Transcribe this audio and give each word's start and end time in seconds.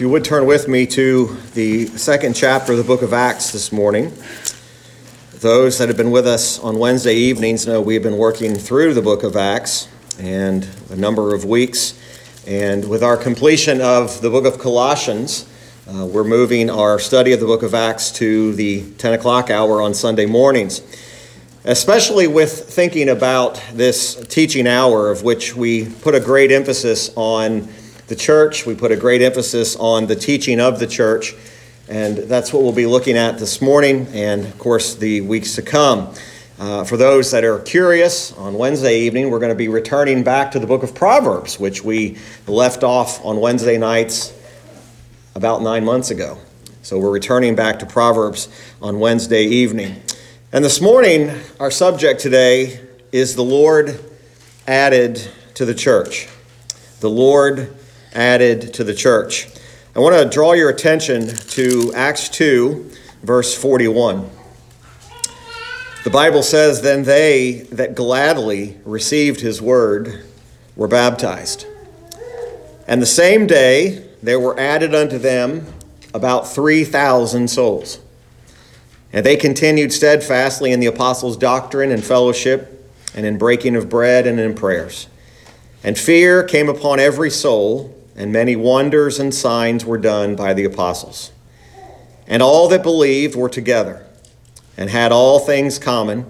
If 0.00 0.04
you 0.04 0.08
would 0.08 0.24
turn 0.24 0.46
with 0.46 0.66
me 0.66 0.86
to 0.86 1.36
the 1.52 1.84
second 1.88 2.32
chapter 2.34 2.72
of 2.72 2.78
the 2.78 2.84
book 2.84 3.02
of 3.02 3.12
Acts 3.12 3.52
this 3.52 3.70
morning. 3.70 4.10
Those 5.40 5.76
that 5.76 5.88
have 5.88 5.98
been 5.98 6.10
with 6.10 6.26
us 6.26 6.58
on 6.58 6.78
Wednesday 6.78 7.12
evenings 7.12 7.66
know 7.66 7.82
we've 7.82 8.02
been 8.02 8.16
working 8.16 8.54
through 8.54 8.94
the 8.94 9.02
book 9.02 9.24
of 9.24 9.36
Acts 9.36 9.88
and 10.18 10.66
a 10.88 10.96
number 10.96 11.34
of 11.34 11.44
weeks. 11.44 12.00
And 12.46 12.88
with 12.88 13.02
our 13.02 13.18
completion 13.18 13.82
of 13.82 14.22
the 14.22 14.30
book 14.30 14.46
of 14.46 14.58
Colossians, 14.58 15.46
uh, 15.86 16.06
we're 16.06 16.24
moving 16.24 16.70
our 16.70 16.98
study 16.98 17.34
of 17.34 17.40
the 17.40 17.46
book 17.46 17.62
of 17.62 17.74
Acts 17.74 18.10
to 18.12 18.54
the 18.54 18.90
10 18.92 19.12
o'clock 19.12 19.50
hour 19.50 19.82
on 19.82 19.92
Sunday 19.92 20.24
mornings. 20.24 20.80
Especially 21.66 22.26
with 22.26 22.70
thinking 22.70 23.10
about 23.10 23.62
this 23.74 24.14
teaching 24.28 24.66
hour, 24.66 25.10
of 25.10 25.24
which 25.24 25.54
we 25.54 25.90
put 25.96 26.14
a 26.14 26.20
great 26.20 26.50
emphasis 26.50 27.10
on 27.16 27.68
the 28.10 28.16
church. 28.16 28.66
We 28.66 28.74
put 28.74 28.90
a 28.90 28.96
great 28.96 29.22
emphasis 29.22 29.76
on 29.76 30.06
the 30.06 30.16
teaching 30.16 30.58
of 30.58 30.80
the 30.80 30.86
church, 30.88 31.32
and 31.88 32.18
that's 32.18 32.52
what 32.52 32.64
we'll 32.64 32.72
be 32.72 32.84
looking 32.84 33.16
at 33.16 33.38
this 33.38 33.62
morning 33.62 34.08
and, 34.12 34.44
of 34.44 34.58
course, 34.58 34.96
the 34.96 35.20
weeks 35.20 35.54
to 35.54 35.62
come. 35.62 36.12
Uh, 36.58 36.82
for 36.82 36.96
those 36.96 37.30
that 37.30 37.44
are 37.44 37.60
curious, 37.60 38.32
on 38.32 38.54
Wednesday 38.54 38.98
evening, 38.98 39.30
we're 39.30 39.38
going 39.38 39.52
to 39.52 39.54
be 39.54 39.68
returning 39.68 40.24
back 40.24 40.50
to 40.50 40.58
the 40.58 40.66
book 40.66 40.82
of 40.82 40.92
Proverbs, 40.92 41.60
which 41.60 41.84
we 41.84 42.18
left 42.48 42.82
off 42.82 43.24
on 43.24 43.40
Wednesday 43.40 43.78
nights 43.78 44.36
about 45.36 45.62
nine 45.62 45.84
months 45.84 46.10
ago. 46.10 46.36
So 46.82 46.98
we're 46.98 47.12
returning 47.12 47.54
back 47.54 47.78
to 47.78 47.86
Proverbs 47.86 48.48
on 48.82 48.98
Wednesday 48.98 49.44
evening. 49.44 50.02
And 50.52 50.64
this 50.64 50.80
morning, 50.80 51.30
our 51.60 51.70
subject 51.70 52.20
today 52.20 52.80
is 53.12 53.36
the 53.36 53.44
Lord 53.44 54.00
added 54.66 55.28
to 55.54 55.64
the 55.64 55.74
church. 55.74 56.26
The 56.98 57.08
Lord 57.08 57.76
added 58.14 58.74
to 58.74 58.84
the 58.84 58.94
church. 58.94 59.48
I 59.94 60.00
want 60.00 60.16
to 60.16 60.28
draw 60.28 60.52
your 60.52 60.70
attention 60.70 61.26
to 61.28 61.92
Acts 61.94 62.28
2, 62.28 62.90
verse 63.22 63.54
41. 63.56 64.30
The 66.04 66.10
Bible 66.10 66.42
says, 66.42 66.80
Then 66.80 67.02
they 67.02 67.66
that 67.72 67.94
gladly 67.94 68.78
received 68.84 69.40
his 69.40 69.60
word 69.60 70.24
were 70.76 70.88
baptized. 70.88 71.66
And 72.86 73.02
the 73.02 73.06
same 73.06 73.46
day 73.46 74.06
there 74.22 74.40
were 74.40 74.58
added 74.58 74.94
unto 74.94 75.18
them 75.18 75.66
about 76.14 76.48
3,000 76.48 77.48
souls. 77.48 77.98
And 79.12 79.26
they 79.26 79.36
continued 79.36 79.92
steadfastly 79.92 80.72
in 80.72 80.80
the 80.80 80.86
apostles' 80.86 81.36
doctrine 81.36 81.90
and 81.90 82.02
fellowship, 82.02 82.76
and 83.14 83.26
in 83.26 83.38
breaking 83.38 83.76
of 83.76 83.88
bread 83.88 84.26
and 84.26 84.38
in 84.38 84.54
prayers. 84.54 85.08
And 85.82 85.98
fear 85.98 86.44
came 86.44 86.68
upon 86.68 87.00
every 87.00 87.30
soul 87.30 87.96
and 88.20 88.30
many 88.30 88.54
wonders 88.54 89.18
and 89.18 89.34
signs 89.34 89.82
were 89.82 89.96
done 89.96 90.36
by 90.36 90.52
the 90.52 90.64
apostles. 90.64 91.32
And 92.26 92.42
all 92.42 92.68
that 92.68 92.82
believed 92.82 93.34
were 93.34 93.48
together, 93.48 94.04
and 94.76 94.90
had 94.90 95.10
all 95.10 95.38
things 95.38 95.78
common, 95.78 96.26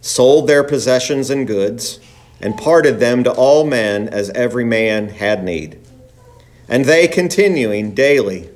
sold 0.00 0.48
their 0.48 0.64
possessions 0.64 1.28
and 1.28 1.46
goods, 1.46 2.00
and 2.40 2.56
parted 2.56 3.00
them 3.00 3.22
to 3.22 3.30
all 3.30 3.66
men 3.66 4.08
as 4.08 4.30
every 4.30 4.64
man 4.64 5.10
had 5.10 5.44
need. 5.44 5.78
And 6.70 6.86
they, 6.86 7.06
continuing 7.06 7.94
daily 7.94 8.48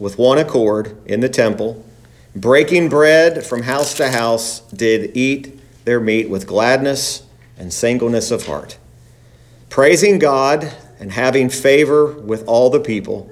with 0.00 0.18
one 0.18 0.38
accord 0.38 0.96
in 1.06 1.20
the 1.20 1.28
temple, 1.28 1.86
breaking 2.34 2.88
bread 2.88 3.46
from 3.46 3.62
house 3.62 3.94
to 3.94 4.10
house, 4.10 4.58
did 4.72 5.16
eat 5.16 5.56
their 5.84 6.00
meat 6.00 6.28
with 6.28 6.48
gladness 6.48 7.22
and 7.56 7.72
singleness 7.72 8.32
of 8.32 8.46
heart, 8.46 8.76
praising 9.70 10.18
God 10.18 10.74
and 11.04 11.12
having 11.12 11.50
favor 11.50 12.06
with 12.06 12.48
all 12.48 12.70
the 12.70 12.80
people. 12.80 13.30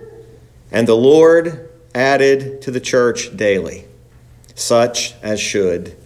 And 0.70 0.86
the 0.86 0.94
Lord 0.94 1.70
added 1.94 2.60
to 2.60 2.70
the 2.70 2.80
church 2.80 3.34
daily 3.34 3.86
such 4.54 5.14
as 5.22 5.40
should 5.40 5.96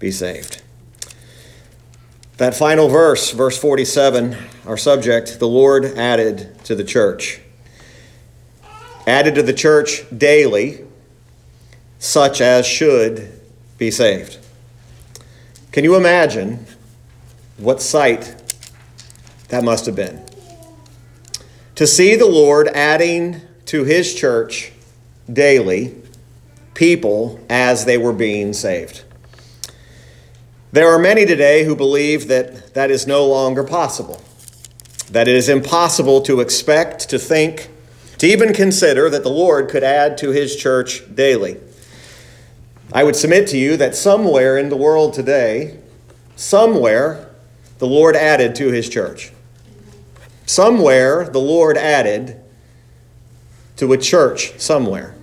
be 0.00 0.10
saved. 0.10 0.60
That 2.38 2.56
final 2.56 2.88
verse, 2.88 3.30
verse 3.30 3.56
47, 3.56 4.36
our 4.66 4.76
subject, 4.76 5.38
the 5.38 5.46
Lord 5.46 5.84
added 5.84 6.58
to 6.64 6.74
the 6.74 6.82
church. 6.82 7.42
Added 9.06 9.36
to 9.36 9.44
the 9.44 9.52
church 9.52 10.02
daily, 10.16 10.84
such 12.00 12.40
as 12.40 12.66
should 12.66 13.40
be 13.78 13.92
saved. 13.92 14.38
Can 15.70 15.84
you 15.84 15.94
imagine 15.94 16.66
what 17.56 17.80
sight 17.80 18.34
that 19.46 19.62
must 19.62 19.86
have 19.86 19.94
been? 19.94 20.27
To 21.78 21.86
see 21.86 22.16
the 22.16 22.26
Lord 22.26 22.66
adding 22.74 23.40
to 23.66 23.84
his 23.84 24.12
church 24.12 24.72
daily 25.32 25.94
people 26.74 27.38
as 27.48 27.84
they 27.84 27.96
were 27.96 28.12
being 28.12 28.52
saved. 28.52 29.04
There 30.72 30.88
are 30.88 30.98
many 30.98 31.24
today 31.24 31.62
who 31.62 31.76
believe 31.76 32.26
that 32.26 32.74
that 32.74 32.90
is 32.90 33.06
no 33.06 33.24
longer 33.24 33.62
possible, 33.62 34.20
that 35.12 35.28
it 35.28 35.36
is 35.36 35.48
impossible 35.48 36.20
to 36.22 36.40
expect, 36.40 37.08
to 37.10 37.16
think, 37.16 37.68
to 38.18 38.26
even 38.26 38.52
consider 38.52 39.08
that 39.08 39.22
the 39.22 39.30
Lord 39.30 39.70
could 39.70 39.84
add 39.84 40.18
to 40.18 40.30
his 40.30 40.56
church 40.56 41.04
daily. 41.14 41.58
I 42.92 43.04
would 43.04 43.14
submit 43.14 43.46
to 43.50 43.56
you 43.56 43.76
that 43.76 43.94
somewhere 43.94 44.58
in 44.58 44.68
the 44.68 44.76
world 44.76 45.14
today, 45.14 45.78
somewhere, 46.34 47.30
the 47.78 47.86
Lord 47.86 48.16
added 48.16 48.56
to 48.56 48.72
his 48.72 48.88
church. 48.88 49.30
Somewhere 50.48 51.28
the 51.28 51.38
Lord 51.38 51.76
added 51.76 52.40
to 53.76 53.92
a 53.92 53.98
church 53.98 54.58
somewhere. 54.58 55.14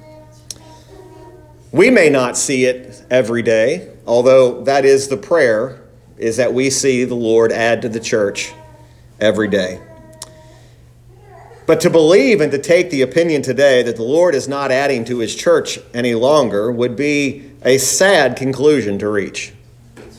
We 1.72 1.90
may 1.90 2.12
not 2.12 2.38
see 2.38 2.66
it 2.66 3.04
every 3.10 3.42
day, 3.42 3.92
although 4.06 4.64
that 4.66 4.86
is 4.86 5.08
the 5.08 5.18
prayer 5.18 5.82
is 6.20 6.38
that 6.38 6.54
we 6.54 6.70
see 6.70 7.06
the 7.06 7.16
Lord 7.16 7.52
add 7.52 7.82
to 7.82 7.90
the 7.90 8.00
church 8.00 8.54
every 9.20 9.48
day. 9.48 9.82
But 11.66 11.82
to 11.82 11.90
believe 11.90 12.40
and 12.40 12.52
to 12.52 12.60
take 12.60 12.92
the 12.92 13.02
opinion 13.02 13.42
today 13.42 13.82
that 13.82 13.96
the 13.96 14.04
Lord 14.04 14.36
is 14.36 14.48
not 14.48 14.72
adding 14.72 15.06
to 15.06 15.18
his 15.18 15.36
church 15.36 15.80
any 15.92 16.14
longer 16.14 16.72
would 16.72 16.96
be 16.96 17.50
a 17.64 17.80
sad 17.80 18.38
conclusion 18.38 19.00
to 19.00 19.10
reach. 19.10 19.54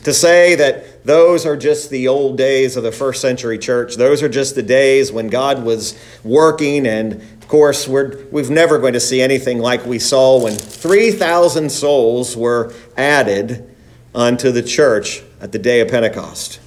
To 0.03 0.13
say 0.13 0.55
that 0.55 0.96
those 1.07 1.45
are 1.45 1.55
just 1.55 1.89
the 1.89 2.09
old 2.09 2.37
days 2.37 2.75
of 2.75 2.83
the 2.83 2.91
first 2.91 3.21
century 3.21 3.57
church, 3.57 3.95
those 3.95 4.21
are 4.21 4.27
just 4.27 4.55
the 4.55 4.61
days 4.61 5.09
when 5.09 5.29
God 5.29 5.63
was 5.63 5.97
working, 6.21 6.85
and 6.85 7.13
of 7.13 7.47
course, 7.47 7.87
we're 7.87 8.25
we've 8.29 8.49
never 8.49 8.77
going 8.77 8.91
to 8.91 8.99
see 8.99 9.21
anything 9.21 9.59
like 9.59 9.85
we 9.85 9.99
saw 9.99 10.43
when 10.43 10.53
3,000 10.53 11.71
souls 11.71 12.35
were 12.35 12.73
added 12.97 13.73
unto 14.13 14.51
the 14.51 14.61
church 14.61 15.23
at 15.39 15.53
the 15.53 15.59
day 15.59 15.79
of 15.79 15.87
Pentecost. 15.87 16.59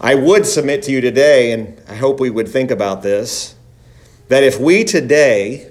I 0.00 0.16
would 0.16 0.44
submit 0.44 0.82
to 0.84 0.90
you 0.90 1.00
today, 1.00 1.52
and 1.52 1.80
I 1.88 1.94
hope 1.94 2.18
we 2.18 2.30
would 2.30 2.48
think 2.48 2.72
about 2.72 3.04
this, 3.04 3.54
that 4.26 4.42
if 4.42 4.58
we 4.58 4.82
today, 4.82 5.70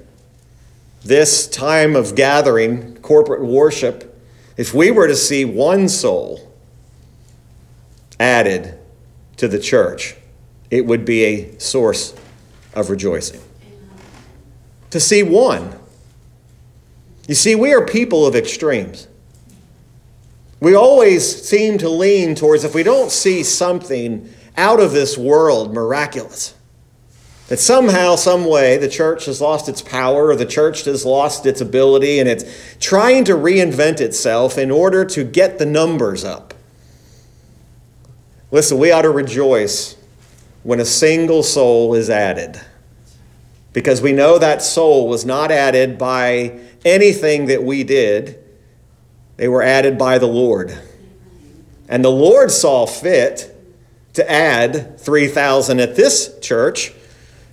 this 1.03 1.45
time 1.45 1.97
of 1.97 2.15
gathering, 2.15 2.95
corporate 3.01 3.43
worship, 3.43 4.17
if 4.55 4.73
we 4.73 4.91
were 4.91 5.09
to 5.09 5.15
see 5.15 5.43
one 5.43 5.89
soul 5.89 6.46
added 8.19 8.77
to 9.37 9.47
the 9.47 9.59
church, 9.59 10.15
it 10.69 10.85
would 10.85 11.05
be 11.05 11.23
a 11.23 11.59
source 11.59 12.15
of 12.73 12.89
rejoicing. 12.89 13.41
To 14.91 14.99
see 14.99 15.23
one. 15.23 15.77
You 17.27 17.35
see, 17.35 17.55
we 17.55 17.73
are 17.73 17.85
people 17.85 18.25
of 18.25 18.35
extremes. 18.35 19.07
We 20.59 20.73
always 20.73 21.43
seem 21.43 21.77
to 21.79 21.89
lean 21.89 22.35
towards 22.35 22.63
if 22.63 22.73
we 22.73 22.83
don't 22.83 23.11
see 23.11 23.43
something 23.43 24.33
out 24.55 24.79
of 24.79 24.91
this 24.91 25.17
world 25.17 25.73
miraculous, 25.73 26.55
that 27.47 27.59
somehow, 27.59 28.15
some 28.15 28.45
way, 28.45 28.77
the 28.77 28.89
church 28.89 29.25
has 29.25 29.39
lost 29.39 29.69
its 29.69 29.81
power 29.81 30.27
or 30.27 30.35
the 30.35 30.45
church 30.45 30.83
has 30.85 31.05
lost 31.05 31.45
its 31.45 31.61
ability 31.61 32.19
and 32.19 32.27
it's 32.27 32.43
trying 32.79 33.23
to 33.25 33.33
reinvent 33.33 34.01
itself 34.01 34.57
in 34.57 34.71
order 34.71 35.05
to 35.05 35.23
get 35.23 35.59
the 35.59 35.65
numbers 35.65 36.25
up. 36.25 36.53
Listen, 38.51 38.77
we 38.77 38.91
ought 38.91 39.01
to 39.01 39.09
rejoice 39.09 39.95
when 40.63 40.79
a 40.79 40.85
single 40.85 41.43
soul 41.43 41.93
is 41.93 42.09
added 42.09 42.59
because 43.73 44.01
we 44.01 44.11
know 44.11 44.39
that 44.39 44.61
soul 44.61 45.07
was 45.07 45.25
not 45.25 45.51
added 45.51 45.97
by 45.97 46.59
anything 46.83 47.45
that 47.47 47.63
we 47.63 47.83
did, 47.83 48.43
they 49.35 49.47
were 49.47 49.61
added 49.61 49.97
by 49.97 50.17
the 50.17 50.27
Lord. 50.27 50.77
And 51.87 52.03
the 52.03 52.09
Lord 52.09 52.51
saw 52.51 52.85
fit 52.85 53.55
to 54.13 54.31
add 54.31 54.99
3,000 54.99 55.79
at 55.79 55.95
this 55.95 56.39
church 56.39 56.93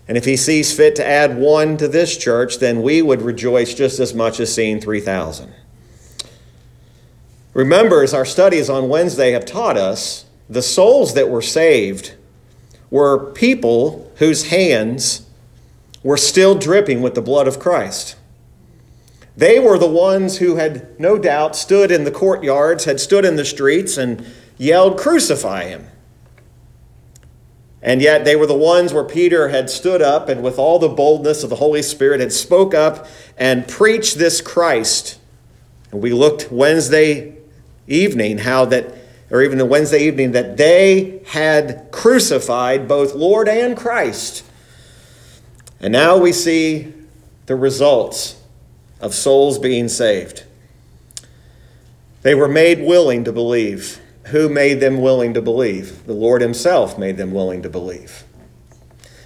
and 0.07 0.19
if 0.19 0.25
he 0.25 0.37
sees 0.37 0.77
fit 0.77 0.97
to 0.97 1.07
add 1.07 1.39
one 1.39 1.77
to 1.79 1.89
this 1.89 2.17
church, 2.17 2.59
then 2.59 2.83
we 2.83 3.01
would 3.01 3.23
rejoice 3.23 3.73
just 3.73 3.99
as 4.01 4.13
much 4.13 4.39
as 4.39 4.55
seeing 4.55 4.81
3,000. 4.81 5.53
Remember, 7.55 8.03
as 8.03 8.13
our 8.13 8.25
studies 8.25 8.69
on 8.69 8.89
Wednesday 8.89 9.31
have 9.31 9.47
taught 9.47 9.77
us, 9.77 10.27
the 10.49 10.63
souls 10.63 11.15
that 11.15 11.29
were 11.29 11.43
saved 11.43 12.15
were 12.91 13.33
people 13.33 14.13
whose 14.17 14.49
hands 14.49 15.27
were 16.03 16.17
still 16.17 16.55
dripping 16.55 17.03
with 17.03 17.15
the 17.15 17.23
blood 17.23 17.49
of 17.49 17.59
Christ. 17.59 18.17
They 19.37 19.59
were 19.59 19.79
the 19.79 19.89
ones 19.89 20.39
who 20.39 20.57
had 20.57 20.99
no 21.01 21.19
doubt 21.19 21.57
stood 21.57 21.91
in 21.91 22.05
the 22.05 22.11
courtyards, 22.11 22.85
had 22.85 23.01
stood 23.01 23.25
in 23.25 23.37
the 23.37 23.45
streets, 23.45 23.97
and 23.97 24.25
yelled, 24.59 24.99
Crucify 24.99 25.65
him. 25.65 25.89
And 27.83 28.01
yet 28.01 28.25
they 28.25 28.37
were 28.37 28.47
the 28.47 28.55
ones 28.55 28.95
where 28.95 29.05
Peter 29.05 29.49
had 29.49 29.69
stood 29.69 30.01
up 30.01 30.29
and 30.29 30.43
with 30.43 30.59
all 30.59 30.79
the 30.79 30.89
boldness 30.89 31.43
of 31.43 31.51
the 31.51 31.57
Holy 31.57 31.83
Spirit 31.83 32.21
had 32.21 32.33
spoke 32.33 32.75
up 32.75 33.07
and 33.37 33.69
preached 33.69 34.17
this 34.17 34.41
Christ. 34.41 35.19
And 35.91 36.01
we 36.01 36.13
looked 36.13 36.51
Wednesday 36.51 37.37
evening 37.87 38.39
how 38.39 38.65
that 38.67 38.95
or 39.35 39.43
even 39.43 39.59
the 39.59 39.67
Wednesday 39.67 39.99
evening 40.07 40.31
that 40.31 40.57
they 40.57 41.21
had 41.27 41.89
crucified 41.91 42.87
both 42.87 43.17
Lord 43.17 43.49
and 43.49 43.77
Christ. 43.77 44.45
And 45.81 45.93
now 45.93 46.17
we 46.17 46.31
see 46.31 46.95
the 47.47 47.57
results 47.57 48.41
of 49.01 49.13
souls 49.13 49.59
being 49.59 49.89
saved. 49.89 50.45
They 52.23 52.37
were 52.37 52.47
made 52.47 52.87
willing 52.87 53.25
to 53.25 53.33
believe. 53.33 53.99
Who 54.27 54.49
made 54.49 54.75
them 54.75 55.01
willing 55.01 55.35
to 55.35 55.43
believe? 55.43 56.07
The 56.07 56.13
Lord 56.13 56.41
Himself 56.41 56.97
made 56.97 57.17
them 57.17 57.33
willing 57.33 57.63
to 57.63 57.69
believe. 57.69 58.23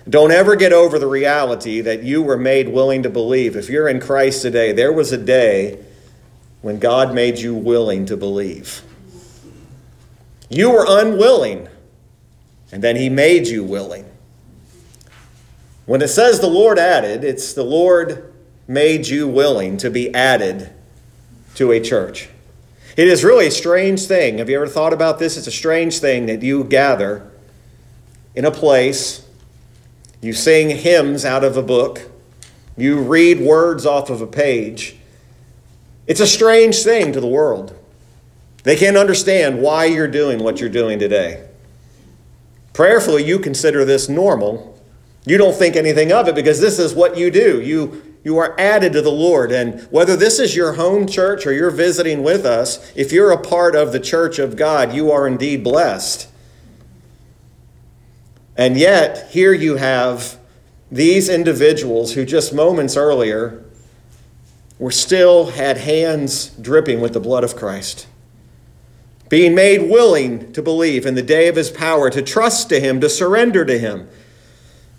Don't 0.08 0.32
ever 0.32 0.56
get 0.56 0.72
over 0.72 0.98
the 0.98 1.06
reality 1.06 1.82
that 1.82 2.02
you 2.02 2.22
were 2.22 2.38
made 2.38 2.70
willing 2.70 3.02
to 3.02 3.10
believe. 3.10 3.56
If 3.56 3.68
you're 3.68 3.90
in 3.90 4.00
Christ 4.00 4.40
today, 4.40 4.72
there 4.72 4.90
was 4.90 5.12
a 5.12 5.18
day 5.18 5.84
when 6.62 6.78
God 6.78 7.14
made 7.14 7.36
you 7.36 7.54
willing 7.54 8.06
to 8.06 8.16
believe. 8.16 8.82
You 10.48 10.70
were 10.70 10.86
unwilling, 10.88 11.68
and 12.72 12.82
then 12.82 12.96
He 12.96 13.08
made 13.08 13.46
you 13.46 13.64
willing. 13.64 14.04
When 15.86 16.02
it 16.02 16.08
says 16.08 16.40
the 16.40 16.48
Lord 16.48 16.78
added, 16.78 17.24
it's 17.24 17.52
the 17.52 17.62
Lord 17.62 18.32
made 18.66 19.06
you 19.06 19.26
willing 19.26 19.78
to 19.78 19.90
be 19.90 20.14
added 20.14 20.70
to 21.54 21.72
a 21.72 21.80
church. 21.80 22.28
It 22.96 23.08
is 23.08 23.24
really 23.24 23.46
a 23.46 23.50
strange 23.50 24.06
thing. 24.06 24.38
Have 24.38 24.50
you 24.50 24.56
ever 24.56 24.66
thought 24.66 24.92
about 24.92 25.18
this? 25.18 25.36
It's 25.36 25.46
a 25.46 25.52
strange 25.52 26.00
thing 26.00 26.26
that 26.26 26.42
you 26.42 26.64
gather 26.64 27.30
in 28.34 28.44
a 28.44 28.50
place, 28.50 29.26
you 30.20 30.32
sing 30.32 30.70
hymns 30.70 31.24
out 31.24 31.44
of 31.44 31.56
a 31.56 31.62
book, 31.62 32.02
you 32.76 33.00
read 33.00 33.40
words 33.40 33.86
off 33.86 34.10
of 34.10 34.20
a 34.20 34.26
page. 34.26 34.96
It's 36.06 36.20
a 36.20 36.26
strange 36.26 36.82
thing 36.82 37.12
to 37.12 37.20
the 37.20 37.26
world. 37.26 37.77
They 38.64 38.76
can't 38.76 38.96
understand 38.96 39.60
why 39.60 39.86
you're 39.86 40.08
doing 40.08 40.40
what 40.40 40.60
you're 40.60 40.68
doing 40.68 40.98
today. 40.98 41.48
Prayerfully, 42.72 43.24
you 43.24 43.38
consider 43.38 43.84
this 43.84 44.08
normal. 44.08 44.78
You 45.24 45.38
don't 45.38 45.54
think 45.54 45.76
anything 45.76 46.12
of 46.12 46.28
it 46.28 46.34
because 46.34 46.60
this 46.60 46.78
is 46.78 46.94
what 46.94 47.16
you 47.16 47.30
do. 47.30 47.60
You 47.60 48.02
you 48.24 48.36
are 48.36 48.58
added 48.58 48.92
to 48.92 49.02
the 49.02 49.10
Lord. 49.10 49.52
And 49.52 49.80
whether 49.90 50.16
this 50.16 50.38
is 50.38 50.54
your 50.54 50.74
home 50.74 51.06
church 51.06 51.46
or 51.46 51.52
you're 51.52 51.70
visiting 51.70 52.22
with 52.22 52.44
us, 52.44 52.92
if 52.94 53.12
you're 53.12 53.30
a 53.30 53.40
part 53.40 53.74
of 53.74 53.92
the 53.92 54.00
church 54.00 54.38
of 54.38 54.56
God, 54.56 54.92
you 54.92 55.10
are 55.10 55.26
indeed 55.26 55.64
blessed. 55.64 56.28
And 58.56 58.76
yet, 58.76 59.30
here 59.30 59.52
you 59.52 59.76
have 59.76 60.38
these 60.90 61.28
individuals 61.28 62.14
who 62.14 62.24
just 62.24 62.52
moments 62.52 62.96
earlier 62.96 63.64
were 64.78 64.90
still 64.90 65.52
had 65.52 65.78
hands 65.78 66.48
dripping 66.60 67.00
with 67.00 67.12
the 67.12 67.20
blood 67.20 67.44
of 67.44 67.56
Christ. 67.56 68.06
Being 69.28 69.54
made 69.54 69.90
willing 69.90 70.52
to 70.52 70.62
believe 70.62 71.04
in 71.04 71.14
the 71.14 71.22
day 71.22 71.48
of 71.48 71.56
his 71.56 71.70
power, 71.70 72.08
to 72.10 72.22
trust 72.22 72.68
to 72.70 72.80
him, 72.80 73.00
to 73.00 73.10
surrender 73.10 73.64
to 73.64 73.78
him. 73.78 74.08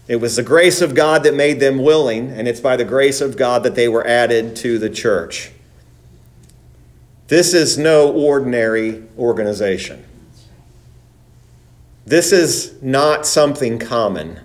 It 0.08 0.18
was 0.18 0.36
the 0.36 0.44
grace 0.44 0.81
of 0.81 0.96
God 0.96 1.24
that 1.24 1.36
made 1.36 1.60
them 1.60 1.81
willing, 1.81 2.31
and 2.31 2.48
it's 2.48 2.60
by 2.60 2.76
the 2.76 2.86
grace 2.86 3.22
of 3.22 3.38
God 3.38 3.64
that 3.64 3.76
they 3.76 3.88
were 3.88 4.06
added 4.06 4.56
to 4.58 4.78
the 4.80 4.90
church. 4.90 5.52
This 7.28 7.54
is 7.54 7.78
no 7.78 8.12
ordinary 8.12 9.04
organization. 9.18 10.04
This 12.06 12.32
is 12.32 12.82
not 12.82 13.28
something 13.28 13.78
common. 13.78 14.40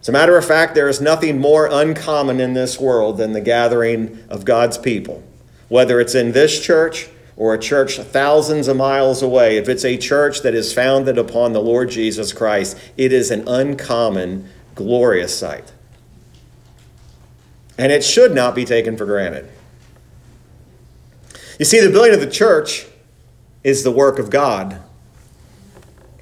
As 0.00 0.08
a 0.08 0.12
matter 0.12 0.36
of 0.36 0.44
fact, 0.44 0.76
there 0.76 0.88
is 0.88 1.00
nothing 1.00 1.40
more 1.40 1.66
uncommon 1.66 2.38
in 2.38 2.54
this 2.54 2.78
world 2.78 3.18
than 3.18 3.32
the 3.32 3.40
gathering 3.40 4.22
of 4.28 4.44
God's 4.44 4.78
people. 4.78 5.24
Whether 5.68 5.98
it's 5.98 6.14
in 6.14 6.30
this 6.30 6.64
church 6.64 7.08
or 7.36 7.54
a 7.54 7.58
church 7.58 7.98
thousands 7.98 8.68
of 8.68 8.76
miles 8.76 9.22
away, 9.22 9.56
if 9.56 9.68
it's 9.68 9.84
a 9.84 9.96
church 9.96 10.42
that 10.42 10.54
is 10.54 10.72
founded 10.72 11.18
upon 11.18 11.52
the 11.52 11.60
Lord 11.60 11.90
Jesus 11.90 12.32
Christ, 12.32 12.78
it 12.96 13.12
is 13.12 13.30
an 13.30 13.46
uncommon, 13.48 14.48
glorious 14.74 15.36
sight. 15.36 15.72
And 17.76 17.90
it 17.90 18.04
should 18.04 18.34
not 18.34 18.54
be 18.54 18.64
taken 18.64 18.96
for 18.96 19.04
granted. 19.04 19.50
You 21.58 21.64
see, 21.64 21.80
the 21.80 21.90
building 21.90 22.14
of 22.14 22.20
the 22.20 22.30
church 22.30 22.86
is 23.64 23.82
the 23.82 23.90
work 23.90 24.18
of 24.18 24.30
God. 24.30 24.80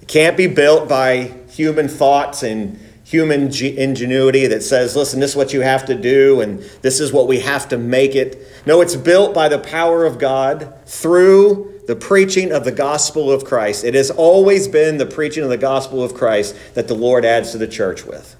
It 0.01 0.09
can't 0.09 0.37
be 0.37 0.47
built 0.47 0.89
by 0.89 1.35
human 1.51 1.89
thoughts 1.89 2.43
and 2.43 2.79
human 3.13 3.53
ingenuity 3.55 4.47
that 4.47 4.63
says, 4.63 4.97
listen, 4.97 5.21
this 5.21 5.33
is 5.33 5.37
what 5.37 5.53
you 5.53 5.61
have 5.61 5.85
to 5.85 5.95
do 5.95 6.41
and 6.41 6.61
this 6.81 6.99
is 6.99 7.13
what 7.13 7.29
we 7.29 7.41
have 7.41 7.69
to 7.69 7.77
make 7.77 8.15
it. 8.15 8.43
No, 8.65 8.81
it's 8.81 8.97
built 8.97 9.35
by 9.35 9.51
the 9.51 9.59
power 9.59 10.07
of 10.07 10.19
God 10.19 10.73
through 10.87 11.83
the 11.87 11.95
preaching 11.95 12.53
of 12.53 12.65
the 12.65 12.73
gospel 12.73 13.31
of 13.31 13.45
Christ. 13.45 13.85
It 13.85 13.93
has 13.95 14.11
always 14.11 14.67
been 14.67 14.97
the 14.97 15.05
preaching 15.05 15.43
of 15.43 15.51
the 15.51 15.59
gospel 15.59 16.03
of 16.03 16.15
Christ 16.15 16.57
that 16.73 16.89
the 16.89 16.95
Lord 16.95 17.27
adds 17.27 17.53
to 17.53 17.59
the 17.59 17.69
church 17.69 18.07
with. 18.07 18.35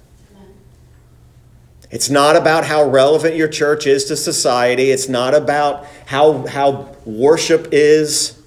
It's 1.91 2.09
not 2.09 2.35
about 2.35 2.65
how 2.65 2.83
relevant 2.83 3.35
your 3.35 3.49
church 3.49 3.85
is 3.85 4.05
to 4.05 4.17
society. 4.17 4.89
It's 4.89 5.07
not 5.07 5.35
about 5.35 5.85
how, 6.07 6.47
how 6.47 6.95
worship 7.05 7.67
is. 7.71 8.41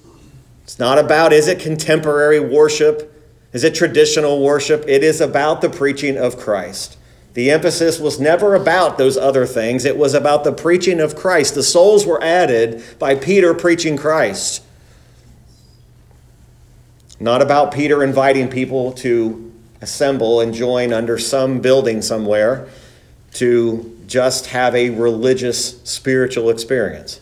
It's 0.65 0.77
not 0.77 0.97
about 0.97 1.31
is 1.31 1.47
it 1.47 1.61
contemporary 1.61 2.41
worship? 2.41 3.06
Is 3.53 3.63
it 3.63 3.75
traditional 3.75 4.43
worship? 4.43 4.83
It 4.87 5.03
is 5.03 5.21
about 5.21 5.61
the 5.61 5.69
preaching 5.69 6.17
of 6.17 6.37
Christ. 6.37 6.97
The 7.33 7.51
emphasis 7.51 7.99
was 7.99 8.19
never 8.19 8.55
about 8.55 8.97
those 8.97 9.15
other 9.15 9.45
things, 9.45 9.85
it 9.85 9.95
was 9.95 10.15
about 10.15 10.43
the 10.43 10.51
preaching 10.51 10.99
of 10.99 11.15
Christ. 11.15 11.53
The 11.53 11.61
souls 11.61 12.05
were 12.05 12.21
added 12.23 12.83
by 12.97 13.13
Peter 13.13 13.53
preaching 13.53 13.95
Christ. 13.95 14.63
Not 17.19 17.43
about 17.43 17.71
Peter 17.71 18.03
inviting 18.03 18.47
people 18.47 18.91
to 18.93 19.53
assemble 19.81 20.41
and 20.41 20.53
join 20.53 20.91
under 20.91 21.19
some 21.19 21.61
building 21.61 22.01
somewhere 22.01 22.67
to 23.33 23.95
just 24.07 24.47
have 24.47 24.73
a 24.73 24.89
religious, 24.89 25.79
spiritual 25.83 26.49
experience. 26.49 27.21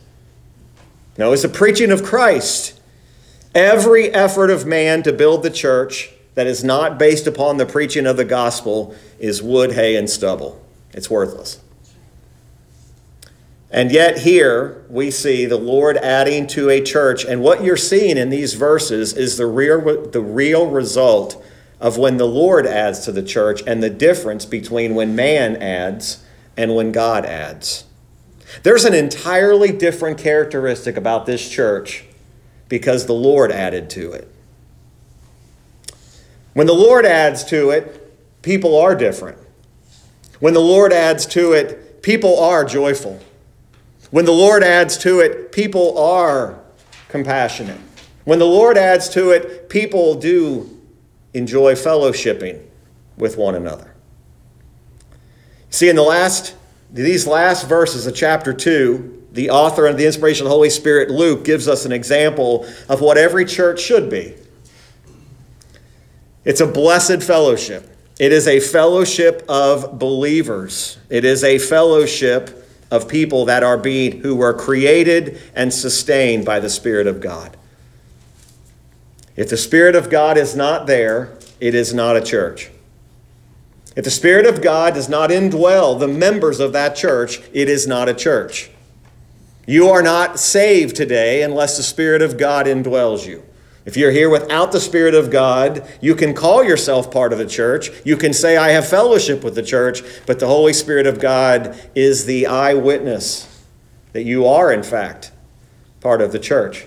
No, 1.17 1.33
it's 1.33 1.41
the 1.41 1.49
preaching 1.49 1.91
of 1.91 2.03
Christ. 2.03 2.79
Every 3.53 4.13
effort 4.13 4.49
of 4.49 4.65
man 4.65 5.03
to 5.03 5.11
build 5.11 5.43
the 5.43 5.49
church 5.49 6.13
that 6.35 6.47
is 6.47 6.63
not 6.63 6.99
based 6.99 7.27
upon 7.27 7.57
the 7.57 7.65
preaching 7.65 8.05
of 8.05 8.17
the 8.17 8.25
gospel 8.25 8.95
is 9.19 9.41
wood, 9.41 9.71
hay, 9.73 9.95
and 9.95 10.09
stubble. 10.09 10.61
It's 10.93 11.09
worthless. 11.09 11.61
And 13.71 13.91
yet, 13.91 14.19
here 14.19 14.85
we 14.89 15.11
see 15.11 15.45
the 15.45 15.57
Lord 15.57 15.97
adding 15.97 16.47
to 16.47 16.69
a 16.69 16.81
church. 16.81 17.25
And 17.25 17.41
what 17.41 17.63
you're 17.63 17.75
seeing 17.75 18.17
in 18.17 18.29
these 18.29 18.53
verses 18.53 19.13
is 19.13 19.37
the 19.37 19.47
real, 19.47 20.09
the 20.09 20.21
real 20.21 20.69
result 20.69 21.43
of 21.81 21.97
when 21.97 22.17
the 22.17 22.27
Lord 22.27 22.65
adds 22.65 22.99
to 23.01 23.11
the 23.11 23.23
church 23.23 23.61
and 23.67 23.81
the 23.81 23.89
difference 23.89 24.45
between 24.45 24.95
when 24.95 25.15
man 25.15 25.57
adds 25.57 26.23
and 26.55 26.75
when 26.75 26.91
God 26.91 27.25
adds. 27.25 27.85
There's 28.63 28.85
an 28.85 28.93
entirely 28.93 29.71
different 29.71 30.17
characteristic 30.17 30.95
about 30.95 31.25
this 31.25 31.49
church 31.49 32.05
because 32.69 33.05
the 33.05 33.13
Lord 33.13 33.51
added 33.51 33.89
to 33.91 34.11
it. 34.13 34.33
When 36.55 36.67
the 36.67 36.73
Lord 36.73 37.05
adds 37.05 37.43
to 37.45 37.71
it, 37.71 38.41
people 38.41 38.77
are 38.77 38.95
different. 38.95 39.37
When 40.39 40.53
the 40.53 40.61
Lord 40.61 40.93
adds 40.93 41.25
to 41.27 41.51
it, 41.51 42.01
people 42.01 42.39
are 42.39 42.63
joyful. 42.63 43.19
When 44.09 44.23
the 44.23 44.31
Lord 44.31 44.63
adds 44.63 44.97
to 44.99 45.19
it, 45.19 45.51
people 45.51 45.97
are 45.97 46.57
compassionate. 47.09 47.81
When 48.23 48.39
the 48.39 48.45
Lord 48.45 48.77
adds 48.77 49.09
to 49.09 49.31
it, 49.31 49.67
people 49.67 50.15
do 50.15 50.79
enjoy 51.33 51.73
fellowshipping 51.73 52.63
with 53.17 53.35
one 53.35 53.55
another. 53.55 53.93
See, 55.69 55.89
in 55.89 55.97
the 55.97 56.03
last, 56.03 56.55
these 56.89 57.27
last 57.27 57.67
verses 57.67 58.07
of 58.07 58.15
chapter 58.15 58.53
2, 58.53 59.27
the 59.33 59.49
author 59.49 59.87
of 59.87 59.97
the 59.97 60.05
inspiration 60.05 60.45
of 60.45 60.51
the 60.51 60.55
Holy 60.55 60.69
Spirit, 60.69 61.09
Luke, 61.09 61.43
gives 61.43 61.67
us 61.67 61.83
an 61.83 61.91
example 61.91 62.65
of 62.87 63.01
what 63.01 63.17
every 63.17 63.43
church 63.43 63.81
should 63.81 64.09
be. 64.09 64.35
It's 66.45 66.61
a 66.61 66.67
blessed 66.67 67.23
fellowship. 67.23 67.91
It 68.19 68.31
is 68.31 68.47
a 68.47 68.59
fellowship 68.59 69.43
of 69.49 69.99
believers. 69.99 70.97
It 71.09 71.25
is 71.25 71.43
a 71.43 71.57
fellowship 71.57 72.65
of 72.91 73.09
people 73.09 73.45
that 73.45 73.63
are 73.63 73.77
being 73.77 74.21
who 74.21 74.35
were 74.35 74.53
created 74.53 75.41
and 75.55 75.73
sustained 75.73 76.45
by 76.45 76.59
the 76.59 76.69
Spirit 76.69 77.07
of 77.07 77.19
God. 77.19 77.57
If 79.35 79.49
the 79.49 79.57
Spirit 79.57 79.95
of 79.95 80.09
God 80.09 80.37
is 80.37 80.55
not 80.55 80.87
there, 80.87 81.37
it 81.59 81.75
is 81.75 81.93
not 81.93 82.15
a 82.15 82.21
church. 82.21 82.69
If 83.95 84.05
the 84.05 84.11
Spirit 84.11 84.45
of 84.45 84.61
God 84.61 84.93
does 84.93 85.09
not 85.09 85.29
indwell 85.29 85.99
the 85.99 86.07
members 86.07 86.59
of 86.59 86.73
that 86.73 86.95
church, 86.95 87.41
it 87.53 87.67
is 87.67 87.87
not 87.87 88.07
a 88.07 88.13
church. 88.13 88.69
You 89.65 89.89
are 89.89 90.03
not 90.03 90.39
saved 90.39 90.95
today 90.95 91.41
unless 91.41 91.75
the 91.75 91.83
Spirit 91.83 92.21
of 92.21 92.37
God 92.37 92.65
indwells 92.65 93.25
you. 93.25 93.43
If 93.85 93.95
you're 93.95 94.11
here 94.11 94.31
without 94.31 94.71
the 94.71 94.79
Spirit 94.79 95.13
of 95.13 95.29
God, 95.29 95.87
you 96.01 96.15
can 96.15 96.33
call 96.33 96.63
yourself 96.63 97.11
part 97.11 97.31
of 97.31 97.37
the 97.37 97.45
church. 97.45 97.91
You 98.03 98.17
can 98.17 98.33
say, 98.33 98.57
I 98.57 98.69
have 98.69 98.87
fellowship 98.87 99.43
with 99.43 99.53
the 99.53 99.61
church, 99.61 100.01
but 100.25 100.39
the 100.39 100.47
Holy 100.47 100.73
Spirit 100.73 101.05
of 101.05 101.19
God 101.19 101.79
is 101.93 102.25
the 102.25 102.47
eyewitness 102.47 103.63
that 104.13 104.23
you 104.23 104.47
are, 104.47 104.73
in 104.73 104.81
fact, 104.81 105.31
part 106.01 106.19
of 106.21 106.31
the 106.31 106.39
church. 106.39 106.85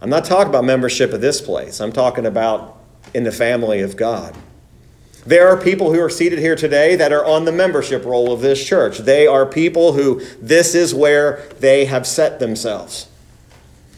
I'm 0.00 0.10
not 0.10 0.24
talking 0.24 0.48
about 0.48 0.64
membership 0.64 1.12
of 1.12 1.20
this 1.20 1.40
place, 1.40 1.80
I'm 1.80 1.92
talking 1.92 2.26
about 2.26 2.78
in 3.14 3.24
the 3.24 3.32
family 3.32 3.80
of 3.80 3.96
God. 3.96 4.34
There 5.26 5.48
are 5.48 5.56
people 5.56 5.92
who 5.92 6.00
are 6.00 6.08
seated 6.08 6.38
here 6.38 6.56
today 6.56 6.96
that 6.96 7.12
are 7.12 7.24
on 7.24 7.44
the 7.44 7.52
membership 7.52 8.04
roll 8.04 8.32
of 8.32 8.40
this 8.40 8.64
church. 8.64 8.98
They 8.98 9.26
are 9.26 9.44
people 9.44 9.92
who 9.92 10.22
this 10.40 10.74
is 10.74 10.94
where 10.94 11.46
they 11.60 11.84
have 11.84 12.06
set 12.06 12.40
themselves. 12.40 13.09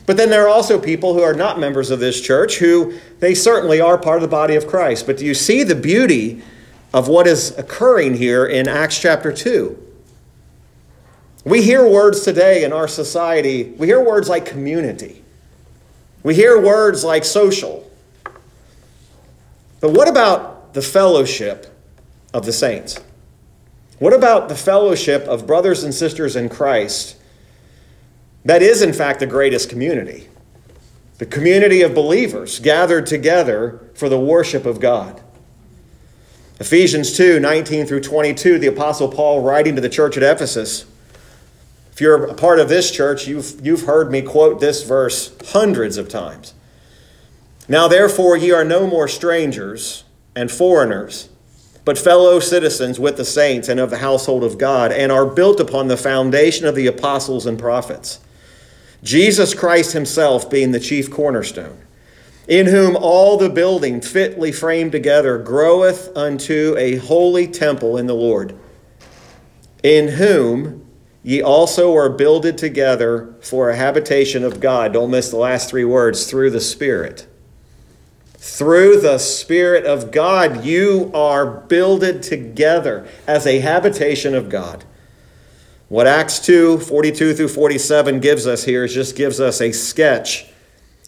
But 0.05 0.17
then 0.17 0.31
there 0.31 0.45
are 0.45 0.49
also 0.49 0.81
people 0.81 1.15
who 1.15 1.23
are 1.23 1.35
not 1.35 1.61
members 1.61 1.91
of 1.91 2.01
this 2.01 2.21
church 2.21 2.59
who 2.59 2.99
they 3.21 3.35
certainly 3.35 3.81
are 3.81 3.97
part 3.97 4.17
of 4.17 4.23
the 4.23 4.29
body 4.29 4.57
of 4.57 4.67
Christ. 4.67 5.07
But 5.07 5.17
do 5.17 5.25
you 5.25 5.35
see 5.35 5.63
the 5.63 5.75
beauty 5.75 6.43
of 6.93 7.09
what 7.09 7.27
is 7.27 7.57
occurring 7.57 8.17
here 8.17 8.45
in 8.45 8.69
Acts 8.69 8.99
chapter 8.99 9.33
2? 9.33 9.79
We 11.45 11.63
hear 11.63 11.89
words 11.89 12.23
today 12.23 12.65
in 12.65 12.73
our 12.73 12.87
society, 12.87 13.75
we 13.77 13.89
hear 13.89 14.03
words 14.03 14.29
like 14.29 14.47
community, 14.47 15.25
we 16.23 16.35
hear 16.35 16.61
words 16.61 17.03
like 17.03 17.25
social. 17.25 17.91
But 19.81 19.91
what 19.91 20.07
about 20.07 20.75
the 20.75 20.83
fellowship 20.83 21.77
of 22.33 22.47
the 22.47 22.53
saints? 22.53 23.01
What 23.99 24.13
about 24.13 24.49
the 24.49 24.55
fellowship 24.55 25.23
of 25.25 25.47
brothers 25.47 25.83
and 25.83 25.93
sisters 25.93 26.37
in 26.37 26.49
Christ? 26.49 27.17
That 28.45 28.63
is, 28.63 28.83
in 28.83 28.93
fact, 28.93 29.21
the 29.21 29.27
greatest 29.27 29.71
community. 29.71 30.29
The 31.19 31.27
community 31.27 31.83
of 31.83 31.95
believers 31.95 32.59
gathered 32.59 33.07
together 33.07 33.81
for 33.95 34.09
the 34.09 34.19
worship 34.19 34.67
of 34.67 34.81
God. 34.81 35.21
Ephesians 36.59 37.17
2 37.17 37.41
19 37.41 37.87
through 37.87 38.01
22, 38.01 38.59
the 38.59 38.67
Apostle 38.67 39.09
Paul 39.09 39.41
writing 39.41 39.75
to 39.77 39.81
the 39.81 39.89
church 39.89 40.17
at 40.17 40.23
Ephesus. 40.23 40.85
If 41.93 42.01
you're 42.01 42.25
a 42.25 42.35
part 42.35 42.59
of 42.59 42.69
this 42.69 42.91
church, 42.91 43.29
you've, 43.29 43.65
you've 43.65 43.83
heard 43.83 44.11
me 44.11 44.23
quote 44.23 44.61
this 44.61 44.83
verse 44.83 45.37
hundreds 45.49 45.97
of 45.97 46.09
times. 46.09 46.55
Now, 47.69 47.87
therefore, 47.87 48.37
ye 48.37 48.51
are 48.51 48.65
no 48.65 48.87
more 48.87 49.07
strangers 49.07 50.05
and 50.35 50.51
foreigners, 50.51 51.29
but 51.85 51.99
fellow 51.99 52.41
citizens 52.41 52.99
with 52.99 53.17
the 53.17 53.25
saints 53.25 53.69
and 53.69 53.79
of 53.79 53.91
the 53.91 53.99
household 53.99 54.43
of 54.43 54.59
God, 54.59 54.91
and 54.91 55.13
are 55.13 55.27
built 55.27 55.61
upon 55.61 55.89
the 55.89 55.97
foundation 55.97 56.67
of 56.67 56.75
the 56.75 56.87
apostles 56.87 57.47
and 57.47 57.59
prophets. 57.59 58.21
Jesus 59.03 59.55
Christ 59.55 59.93
himself 59.93 60.51
being 60.51 60.73
the 60.73 60.81
chief 60.81 61.11
cornerstone, 61.11 61.79
in 62.47 62.67
whom 62.67 62.97
all 62.97 63.37
the 63.37 63.51
building 63.51 64.01
fitly 64.01 64.53
framed 64.53 64.93
together 64.93 65.39
groweth 65.39 66.17
unto 66.17 66.75
a 66.79 66.97
holy 66.97 67.47
temple 67.47 67.97
in 67.97 68.07
the 68.07 68.15
Lord, 68.15 68.57
in 69.83 70.09
whom 70.09 70.87
ye 71.23 71.43
also 71.43 71.95
are 71.95 72.11
builded 72.11 72.59
together 72.59 73.35
for 73.41 73.71
a 73.71 73.77
habitation 73.77 74.45
of 74.45 74.61
God. 74.61 74.93
Don't 74.93 75.11
miss 75.11 75.31
the 75.31 75.37
last 75.37 75.71
three 75.71 75.85
words 75.85 76.29
through 76.29 76.51
the 76.51 76.61
Spirit 76.61 77.27
through 78.43 79.01
the 79.01 79.19
Spirit 79.19 79.87
of 79.87 80.11
God, 80.11 80.65
you 80.65 81.13
are 81.15 81.47
builded 81.47 82.25
together 82.25 83.07
as 83.25 83.47
a 83.47 83.61
habitation 83.61 84.35
of 84.35 84.49
God. 84.49 84.85
What 85.93 86.07
Acts 86.07 86.39
2 86.39 86.79
42 86.79 87.35
through 87.35 87.49
47 87.49 88.21
gives 88.21 88.47
us 88.47 88.65
here 88.65 88.85
is 88.85 88.95
just 88.95 89.15
gives 89.15 89.41
us 89.41 89.61
a 89.61 89.73
sketch, 89.73 90.47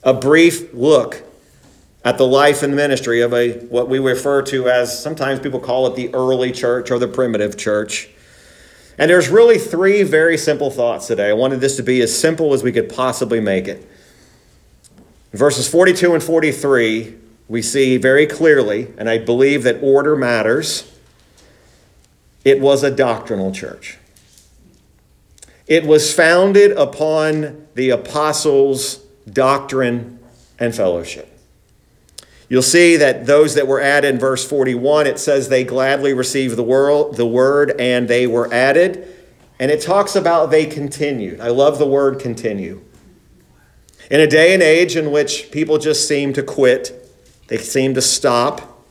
a 0.03 0.13
brief 0.13 0.75
look 0.75 1.23
at 2.05 2.19
the 2.19 2.27
life 2.27 2.63
and 2.63 2.77
ministry 2.77 3.23
of 3.23 3.33
a 3.33 3.53
what 3.69 3.89
we 3.89 3.99
refer 3.99 4.43
to 4.43 4.69
as 4.69 5.03
sometimes 5.03 5.41
people 5.41 5.59
call 5.59 5.87
it 5.87 5.97
the 5.97 6.15
early 6.15 6.53
church 6.53 6.91
or 6.91 6.99
the 6.99 7.09
primitive 7.09 7.57
church. 7.57 8.11
And 8.99 9.11
there's 9.11 9.31
really 9.31 9.57
three 9.57 10.03
very 10.03 10.37
simple 10.37 10.71
thoughts 10.71 11.07
today. 11.07 11.31
I 11.31 11.33
wanted 11.33 11.63
this 11.63 11.77
to 11.77 11.83
be 11.83 12.03
as 12.03 12.15
simple 12.15 12.53
as 12.53 12.63
we 12.63 12.71
could 12.71 12.91
possibly 12.91 13.41
make 13.41 13.67
it. 13.67 13.89
Verses 15.33 15.67
42 15.67 16.13
and 16.13 16.23
43 16.23 17.15
we 17.49 17.63
see 17.63 17.97
very 17.97 18.27
clearly, 18.27 18.93
and 18.99 19.09
I 19.09 19.17
believe 19.17 19.63
that 19.63 19.83
order 19.83 20.15
matters, 20.15 20.95
it 22.45 22.61
was 22.61 22.83
a 22.83 22.91
doctrinal 22.91 23.51
church. 23.51 23.97
It 25.67 25.85
was 25.87 26.13
founded 26.13 26.73
upon 26.73 27.67
the 27.75 27.91
apostles' 27.91 28.97
doctrine 29.31 30.19
and 30.59 30.75
fellowship. 30.75 31.31
You'll 32.49 32.63
see 32.63 32.97
that 32.97 33.27
those 33.27 33.55
that 33.55 33.67
were 33.67 33.81
added 33.81 34.15
in 34.15 34.21
verse 34.21 34.47
41, 34.47 35.07
it 35.07 35.19
says 35.19 35.49
they 35.49 35.65
gladly 35.65 36.13
received 36.13 36.57
the, 36.57 36.63
world, 36.63 37.17
the 37.17 37.27
word 37.27 37.75
and 37.81 38.07
they 38.07 38.27
were 38.27 38.53
added. 38.53 39.09
And 39.59 39.71
it 39.71 39.81
talks 39.81 40.15
about 40.15 40.51
they 40.51 40.67
continued. 40.67 41.41
I 41.41 41.49
love 41.49 41.79
the 41.79 41.87
word 41.87 42.21
continue. 42.21 42.83
In 44.11 44.21
a 44.21 44.27
day 44.27 44.53
and 44.53 44.63
age 44.63 44.97
in 44.97 45.11
which 45.11 45.51
people 45.51 45.79
just 45.79 46.07
seem 46.07 46.35
to 46.35 46.43
quit, 46.43 47.11
they 47.49 47.57
seem 47.57 47.95
to 47.95 48.03
stop. 48.03 48.85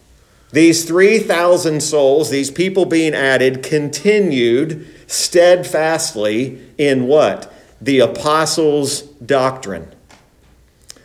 These 0.51 0.86
3,000 0.86 1.82
souls, 1.82 2.30
these 2.30 2.50
people 2.50 2.86
being 2.86 3.13
added, 3.13 3.62
continued 3.62 4.88
steadfastly 5.13 6.62
in 6.77 7.08
what? 7.08 7.53
The 7.82 8.00
apostles' 8.00 9.01
doctrine. 9.01 9.93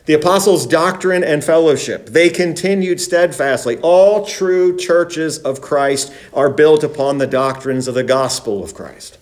The 0.07 0.15
apostles' 0.15 0.67
doctrine 0.67 1.23
and 1.23 1.45
fellowship. 1.45 2.07
They 2.07 2.31
continued 2.31 3.01
steadfastly. 3.01 3.77
All 3.83 4.25
true 4.25 4.77
churches 4.79 5.39
of 5.39 5.61
Christ 5.61 6.13
are 6.33 6.49
built 6.49 6.83
upon 6.83 7.19
the 7.19 7.27
doctrines 7.27 7.87
of 7.87 7.95
the 7.95 8.03
gospel 8.03 8.65
of 8.65 8.75
Christ. 8.75 9.19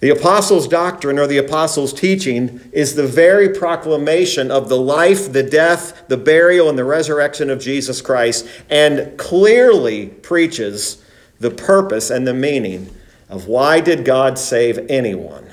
The 0.00 0.10
apostles' 0.10 0.68
doctrine 0.68 1.18
or 1.18 1.26
the 1.26 1.38
apostles' 1.38 1.94
teaching 1.94 2.60
is 2.72 2.94
the 2.94 3.06
very 3.06 3.48
proclamation 3.48 4.50
of 4.50 4.68
the 4.68 4.78
life, 4.78 5.32
the 5.32 5.42
death, 5.42 6.06
the 6.08 6.18
burial, 6.18 6.68
and 6.68 6.76
the 6.76 6.84
resurrection 6.84 7.48
of 7.48 7.58
Jesus 7.58 8.02
Christ, 8.02 8.46
and 8.68 9.16
clearly 9.16 10.08
preaches 10.08 11.02
the 11.38 11.50
purpose 11.50 12.10
and 12.10 12.26
the 12.26 12.34
meaning 12.34 12.90
of 13.28 13.46
why 13.46 13.80
did 13.80 14.04
God 14.04 14.38
save 14.38 14.78
anyone. 14.88 15.50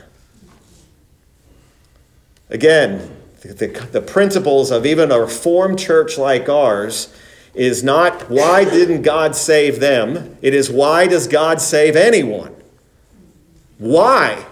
Again, 2.50 3.16
the, 3.42 3.68
the 3.92 4.02
principles 4.02 4.72
of 4.72 4.86
even 4.86 5.12
a 5.12 5.20
reformed 5.20 5.80
church 5.80 6.18
like 6.18 6.48
ours 6.48 7.13
is 7.54 7.84
not 7.84 8.30
why 8.30 8.63
didn't 8.63 9.02
God 9.02 9.36
save 9.36 9.80
them, 9.80 10.38
it 10.42 10.54
is 10.54 10.70
why 10.70 11.08
does 11.08 11.28
God 11.28 11.62
save 11.62 11.96
anyone? 11.96 12.56
Why? 13.78 14.46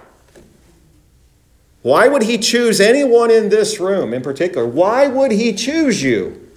Why 1.83 2.07
would 2.07 2.23
he 2.23 2.37
choose 2.37 2.79
anyone 2.79 3.31
in 3.31 3.49
this 3.49 3.79
room 3.79 4.13
in 4.13 4.21
particular? 4.21 4.67
Why 4.67 5.07
would 5.07 5.31
he 5.31 5.53
choose 5.53 6.03
you? 6.03 6.51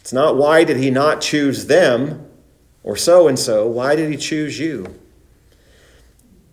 It's 0.00 0.12
not 0.12 0.36
why 0.36 0.64
did 0.64 0.76
he 0.76 0.90
not 0.90 1.20
choose 1.20 1.66
them 1.66 2.29
or 2.82 2.96
so 2.96 3.28
and 3.28 3.38
so. 3.38 3.66
Why 3.66 3.96
did 3.96 4.10
he 4.10 4.16
choose 4.16 4.58
you? 4.58 4.98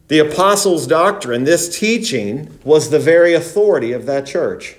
The 0.07 0.19
apostles' 0.19 0.87
doctrine, 0.87 1.43
this 1.43 1.77
teaching, 1.77 2.59
was 2.63 2.89
the 2.89 2.99
very 2.99 3.33
authority 3.33 3.91
of 3.91 4.05
that 4.05 4.25
church. 4.25 4.77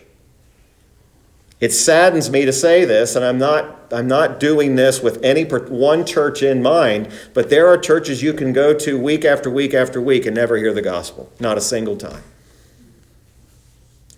It 1.61 1.73
saddens 1.73 2.31
me 2.31 2.45
to 2.45 2.53
say 2.53 2.85
this, 2.85 3.17
and 3.17 3.25
I'm 3.25 3.37
not, 3.37 3.93
I'm 3.93 4.07
not 4.07 4.39
doing 4.39 4.77
this 4.77 5.03
with 5.03 5.23
any 5.25 5.45
one 5.45 6.07
church 6.07 6.43
in 6.43 6.63
mind, 6.63 7.11
but 7.35 7.51
there 7.51 7.67
are 7.67 7.77
churches 7.77 8.23
you 8.23 8.33
can 8.33 8.53
go 8.53 8.73
to 8.79 8.99
week 8.99 9.25
after 9.25 9.51
week 9.51 9.75
after 9.75 10.01
week 10.01 10.25
and 10.25 10.37
never 10.37 10.57
hear 10.57 10.73
the 10.73 10.83
gospel, 10.83 11.31
not 11.41 11.59
a 11.59 11.61
single 11.61 11.97
time. 11.97 12.23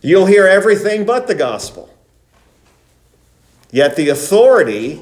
You'll 0.03 0.27
hear 0.27 0.47
everything 0.47 1.05
but 1.05 1.27
the 1.27 1.35
gospel. 1.35 1.95
Yet 3.71 3.97
the 3.97 4.09
authority 4.11 5.01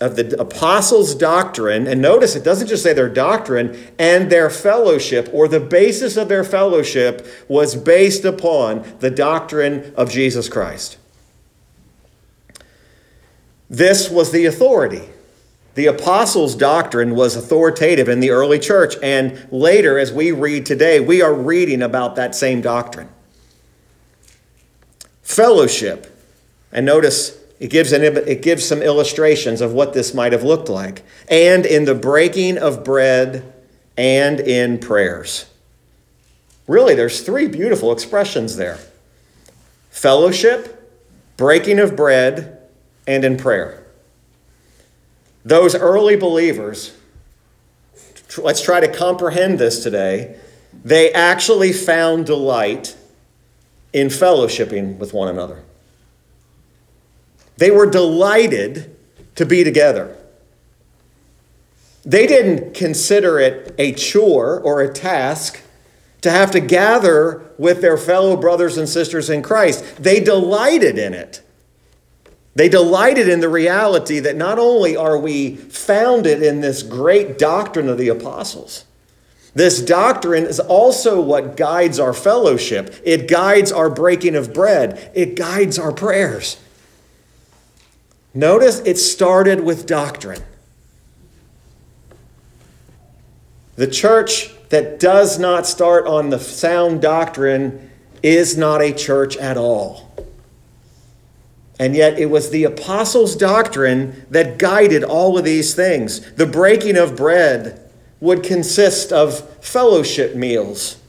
of 0.00 0.16
the 0.16 0.40
apostles' 0.40 1.14
doctrine, 1.14 1.86
and 1.86 2.00
notice 2.00 2.34
it 2.34 2.42
doesn't 2.42 2.68
just 2.68 2.82
say 2.82 2.92
their 2.92 3.08
doctrine, 3.08 3.78
and 3.98 4.30
their 4.30 4.48
fellowship, 4.48 5.28
or 5.32 5.46
the 5.46 5.60
basis 5.60 6.16
of 6.16 6.28
their 6.28 6.44
fellowship 6.44 7.26
was 7.48 7.76
based 7.76 8.24
upon 8.24 8.84
the 9.00 9.10
doctrine 9.10 9.92
of 9.96 10.10
Jesus 10.10 10.48
Christ. 10.48 10.96
This 13.68 14.10
was 14.10 14.32
the 14.32 14.46
authority. 14.46 15.08
The 15.74 15.86
apostles' 15.86 16.56
doctrine 16.56 17.14
was 17.14 17.36
authoritative 17.36 18.08
in 18.08 18.20
the 18.20 18.30
early 18.30 18.58
church, 18.58 18.96
and 19.02 19.46
later, 19.52 19.98
as 19.98 20.12
we 20.12 20.32
read 20.32 20.66
today, 20.66 20.98
we 20.98 21.22
are 21.22 21.32
reading 21.32 21.82
about 21.82 22.16
that 22.16 22.34
same 22.34 22.60
doctrine. 22.60 23.08
Fellowship. 25.22 26.06
And 26.72 26.86
notice 26.86 27.39
it 27.60 27.68
gives, 27.68 27.92
an, 27.92 28.02
it 28.02 28.40
gives 28.40 28.66
some 28.66 28.80
illustrations 28.80 29.60
of 29.60 29.74
what 29.74 29.92
this 29.92 30.14
might 30.14 30.32
have 30.32 30.42
looked 30.42 30.70
like. 30.70 31.02
And 31.28 31.66
in 31.66 31.84
the 31.84 31.94
breaking 31.94 32.56
of 32.56 32.82
bread 32.82 33.52
and 33.98 34.40
in 34.40 34.78
prayers. 34.78 35.44
Really, 36.66 36.94
there's 36.94 37.20
three 37.20 37.46
beautiful 37.46 37.92
expressions 37.92 38.56
there 38.56 38.78
fellowship, 39.90 40.90
breaking 41.36 41.78
of 41.78 41.94
bread, 41.94 42.60
and 43.06 43.24
in 43.24 43.36
prayer. 43.36 43.84
Those 45.44 45.74
early 45.74 46.16
believers, 46.16 46.96
let's 48.38 48.62
try 48.62 48.80
to 48.80 48.90
comprehend 48.90 49.58
this 49.58 49.82
today, 49.82 50.38
they 50.84 51.12
actually 51.12 51.72
found 51.72 52.24
delight 52.24 52.96
in 53.92 54.06
fellowshipping 54.06 54.96
with 54.96 55.12
one 55.12 55.28
another. 55.28 55.62
They 57.60 57.70
were 57.70 57.84
delighted 57.84 58.96
to 59.34 59.44
be 59.44 59.64
together. 59.64 60.16
They 62.06 62.26
didn't 62.26 62.72
consider 62.72 63.38
it 63.38 63.74
a 63.76 63.92
chore 63.92 64.58
or 64.58 64.80
a 64.80 64.90
task 64.90 65.60
to 66.22 66.30
have 66.30 66.50
to 66.52 66.60
gather 66.60 67.42
with 67.58 67.82
their 67.82 67.98
fellow 67.98 68.34
brothers 68.38 68.78
and 68.78 68.88
sisters 68.88 69.28
in 69.28 69.42
Christ. 69.42 70.02
They 70.02 70.20
delighted 70.20 70.96
in 70.96 71.12
it. 71.12 71.42
They 72.54 72.70
delighted 72.70 73.28
in 73.28 73.40
the 73.40 73.48
reality 73.50 74.20
that 74.20 74.36
not 74.36 74.58
only 74.58 74.96
are 74.96 75.18
we 75.18 75.56
founded 75.56 76.42
in 76.42 76.62
this 76.62 76.82
great 76.82 77.38
doctrine 77.38 77.90
of 77.90 77.98
the 77.98 78.08
apostles, 78.08 78.86
this 79.52 79.82
doctrine 79.82 80.44
is 80.44 80.60
also 80.60 81.20
what 81.20 81.58
guides 81.58 82.00
our 82.00 82.14
fellowship. 82.14 82.94
It 83.04 83.28
guides 83.28 83.70
our 83.70 83.90
breaking 83.90 84.34
of 84.34 84.54
bread. 84.54 85.10
It 85.14 85.36
guides 85.36 85.78
our 85.78 85.92
prayers. 85.92 86.56
Notice 88.32 88.80
it 88.80 88.96
started 88.96 89.60
with 89.60 89.86
doctrine. 89.86 90.42
The 93.76 93.86
church 93.86 94.50
that 94.68 95.00
does 95.00 95.38
not 95.38 95.66
start 95.66 96.06
on 96.06 96.30
the 96.30 96.38
sound 96.38 97.02
doctrine 97.02 97.90
is 98.22 98.56
not 98.56 98.82
a 98.82 98.92
church 98.92 99.36
at 99.36 99.56
all. 99.56 100.14
And 101.78 101.96
yet, 101.96 102.18
it 102.18 102.26
was 102.26 102.50
the 102.50 102.64
apostles' 102.64 103.34
doctrine 103.34 104.26
that 104.30 104.58
guided 104.58 105.02
all 105.02 105.38
of 105.38 105.44
these 105.44 105.74
things. 105.74 106.34
The 106.34 106.44
breaking 106.44 106.98
of 106.98 107.16
bread 107.16 107.80
would 108.20 108.42
consist 108.42 109.12
of 109.12 109.48
fellowship 109.64 110.36
meals. 110.36 110.99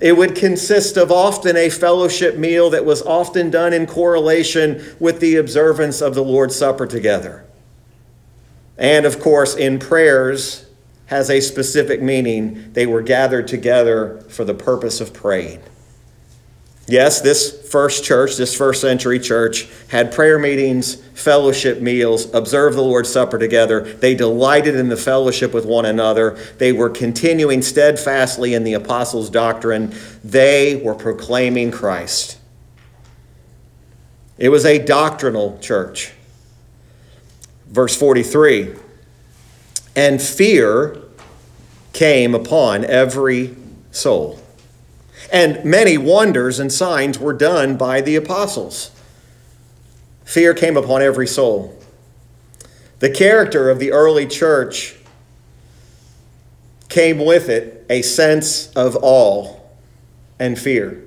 It 0.00 0.16
would 0.16 0.34
consist 0.34 0.96
of 0.96 1.10
often 1.10 1.56
a 1.56 1.70
fellowship 1.70 2.36
meal 2.36 2.70
that 2.70 2.84
was 2.84 3.02
often 3.02 3.50
done 3.50 3.72
in 3.72 3.86
correlation 3.86 4.84
with 5.00 5.20
the 5.20 5.36
observance 5.36 6.02
of 6.02 6.14
the 6.14 6.24
Lord's 6.24 6.56
Supper 6.56 6.86
together. 6.86 7.44
And 8.76 9.06
of 9.06 9.20
course, 9.20 9.56
in 9.56 9.78
prayers 9.78 10.66
has 11.06 11.30
a 11.30 11.40
specific 11.40 12.02
meaning. 12.02 12.72
They 12.72 12.86
were 12.86 13.00
gathered 13.00 13.48
together 13.48 14.20
for 14.28 14.44
the 14.44 14.54
purpose 14.54 15.00
of 15.00 15.14
praying. 15.14 15.62
Yes, 16.88 17.20
this 17.20 17.68
first 17.68 18.04
church, 18.04 18.36
this 18.36 18.56
first 18.56 18.80
century 18.80 19.18
church, 19.18 19.68
had 19.88 20.12
prayer 20.12 20.38
meetings, 20.38 20.94
fellowship 20.94 21.80
meals, 21.80 22.32
observed 22.32 22.76
the 22.76 22.82
Lord's 22.82 23.10
Supper 23.10 23.38
together. 23.38 23.80
They 23.80 24.14
delighted 24.14 24.76
in 24.76 24.88
the 24.88 24.96
fellowship 24.96 25.52
with 25.52 25.66
one 25.66 25.84
another. 25.84 26.38
They 26.58 26.72
were 26.72 26.88
continuing 26.88 27.62
steadfastly 27.62 28.54
in 28.54 28.62
the 28.62 28.74
apostles' 28.74 29.30
doctrine. 29.30 29.92
They 30.22 30.76
were 30.76 30.94
proclaiming 30.94 31.72
Christ. 31.72 32.38
It 34.38 34.50
was 34.50 34.64
a 34.64 34.78
doctrinal 34.78 35.58
church. 35.58 36.12
Verse 37.66 37.96
43 37.96 38.76
And 39.96 40.22
fear 40.22 41.02
came 41.92 42.32
upon 42.32 42.84
every 42.84 43.56
soul 43.90 44.40
and 45.32 45.64
many 45.64 45.98
wonders 45.98 46.58
and 46.58 46.72
signs 46.72 47.18
were 47.18 47.32
done 47.32 47.76
by 47.76 48.00
the 48.00 48.16
apostles. 48.16 48.90
Fear 50.24 50.54
came 50.54 50.76
upon 50.76 51.02
every 51.02 51.26
soul. 51.26 51.78
The 52.98 53.10
character 53.10 53.70
of 53.70 53.78
the 53.78 53.92
early 53.92 54.26
church 54.26 54.96
came 56.88 57.24
with 57.24 57.48
it 57.48 57.84
a 57.90 58.02
sense 58.02 58.72
of 58.72 58.96
awe 59.02 59.54
and 60.38 60.58
fear. 60.58 61.02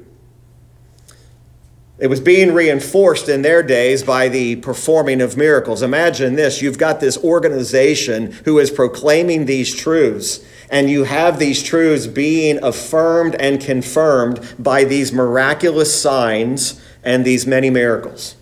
It 2.00 2.08
was 2.08 2.22
being 2.22 2.54
reinforced 2.54 3.28
in 3.28 3.42
their 3.42 3.62
days 3.62 4.04
by 4.04 4.30
the 4.30 4.56
performing 4.58 5.20
of 5.22 5.36
miracles. 5.36 5.82
Imagine 5.82 6.36
this 6.36 6.62
you've 6.62 6.78
got 6.78 7.02
this 7.02 7.18
organization 7.18 8.32
who 8.46 8.58
is 8.58 8.72
proclaiming 8.72 9.46
these 9.46 9.76
truths, 9.76 10.40
and 10.70 10.90
you 10.90 11.04
have 11.04 11.40
these 11.40 11.64
truths 11.64 12.08
being 12.08 12.64
affirmed 12.64 13.36
and 13.36 13.60
confirmed 13.60 14.56
by 14.60 14.84
these 14.84 15.12
miraculous 15.12 16.00
signs 16.00 16.82
and 17.04 17.26
these 17.26 17.48
many 17.48 17.70
miracles. 17.70 18.36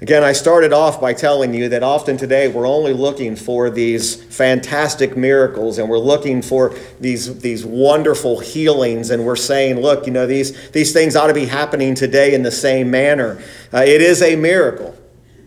Again, 0.00 0.22
I 0.22 0.32
started 0.32 0.72
off 0.72 1.00
by 1.00 1.12
telling 1.12 1.52
you 1.54 1.68
that 1.70 1.82
often 1.82 2.16
today 2.16 2.46
we're 2.46 2.68
only 2.68 2.92
looking 2.92 3.34
for 3.34 3.68
these 3.68 4.14
fantastic 4.14 5.16
miracles 5.16 5.78
and 5.78 5.88
we're 5.88 5.98
looking 5.98 6.40
for 6.40 6.72
these, 7.00 7.40
these 7.40 7.66
wonderful 7.66 8.38
healings 8.38 9.10
and 9.10 9.26
we're 9.26 9.34
saying, 9.34 9.80
look, 9.80 10.06
you 10.06 10.12
know, 10.12 10.24
these, 10.24 10.70
these 10.70 10.92
things 10.92 11.16
ought 11.16 11.26
to 11.26 11.34
be 11.34 11.46
happening 11.46 11.96
today 11.96 12.32
in 12.32 12.44
the 12.44 12.50
same 12.52 12.92
manner. 12.92 13.42
Uh, 13.74 13.78
it 13.78 14.00
is 14.00 14.22
a 14.22 14.36
miracle. 14.36 14.96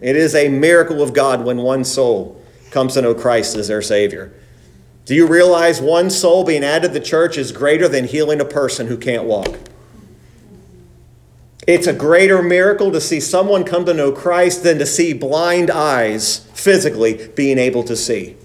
It 0.02 0.18
is 0.18 0.36
a 0.36 0.50
miracle 0.50 1.02
of 1.02 1.14
God 1.14 1.46
when 1.46 1.60
one 1.60 1.86
soul 1.86 2.42
comes 2.72 2.96
to 2.96 3.02
know 3.02 3.14
Christ 3.14 3.56
as 3.56 3.70
their 3.70 3.82
Savior. 3.82 4.34
Do 5.06 5.16
you 5.16 5.28
realize 5.28 5.82
one 5.82 6.10
soul 6.10 6.44
being 6.44 6.64
added 6.64 6.90
to 6.90 6.94
the 6.94 7.00
church 7.00 7.38
is 7.38 7.52
greater 7.52 7.88
than 7.88 8.06
healing 8.06 8.40
a 8.40 8.46
person 8.46 8.88
who 8.88 8.98
can't 8.98 9.24
walk? 9.24 9.58
It's 11.68 11.88
a 11.88 11.94
greater 11.94 12.42
miracle 12.42 12.92
to 12.92 13.02
see 13.02 13.20
someone 13.20 13.64
come 13.64 13.86
to 13.86 13.94
know 13.94 14.12
Christ 14.12 14.64
than 14.64 14.78
to 14.80 14.86
see 14.86 15.14
blind 15.14 15.70
eyes 15.70 16.40
physically 16.54 17.30
being 17.36 17.58
able 17.58 17.84
to 17.84 17.96
see. 17.96 18.36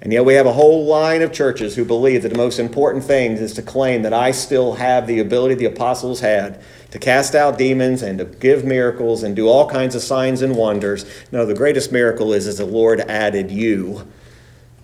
And 0.00 0.12
yet, 0.12 0.24
we 0.24 0.34
have 0.34 0.46
a 0.46 0.52
whole 0.52 0.84
line 0.84 1.22
of 1.22 1.32
churches 1.32 1.76
who 1.76 1.84
believe 1.84 2.22
that 2.22 2.30
the 2.30 2.36
most 2.36 2.58
important 2.58 3.04
thing 3.04 3.32
is 3.32 3.52
to 3.54 3.62
claim 3.62 4.02
that 4.02 4.12
I 4.12 4.32
still 4.32 4.74
have 4.74 5.06
the 5.06 5.20
ability 5.20 5.54
the 5.54 5.66
apostles 5.66 6.20
had 6.20 6.60
to 6.90 6.98
cast 6.98 7.36
out 7.36 7.56
demons 7.56 8.02
and 8.02 8.18
to 8.18 8.24
give 8.24 8.64
miracles 8.64 9.22
and 9.22 9.36
do 9.36 9.48
all 9.48 9.68
kinds 9.68 9.94
of 9.94 10.02
signs 10.02 10.42
and 10.42 10.56
wonders. 10.56 11.06
No, 11.30 11.46
the 11.46 11.54
greatest 11.54 11.92
miracle 11.92 12.32
is, 12.32 12.48
is 12.48 12.58
the 12.58 12.66
Lord 12.66 13.00
added 13.02 13.52
you 13.52 14.08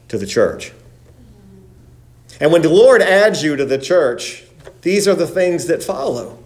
to 0.09 0.19
the 0.19 0.27
church. 0.27 0.73
And 2.41 2.53
when 2.53 2.63
the 2.63 2.69
Lord 2.69 3.03
adds 3.03 3.43
you 3.43 3.57
to 3.57 3.65
the 3.65 3.79
church, 3.79 4.45
these 4.83 5.09
are 5.09 5.15
the 5.15 5.27
things 5.27 5.67
that 5.67 5.83
follow. 5.83 6.39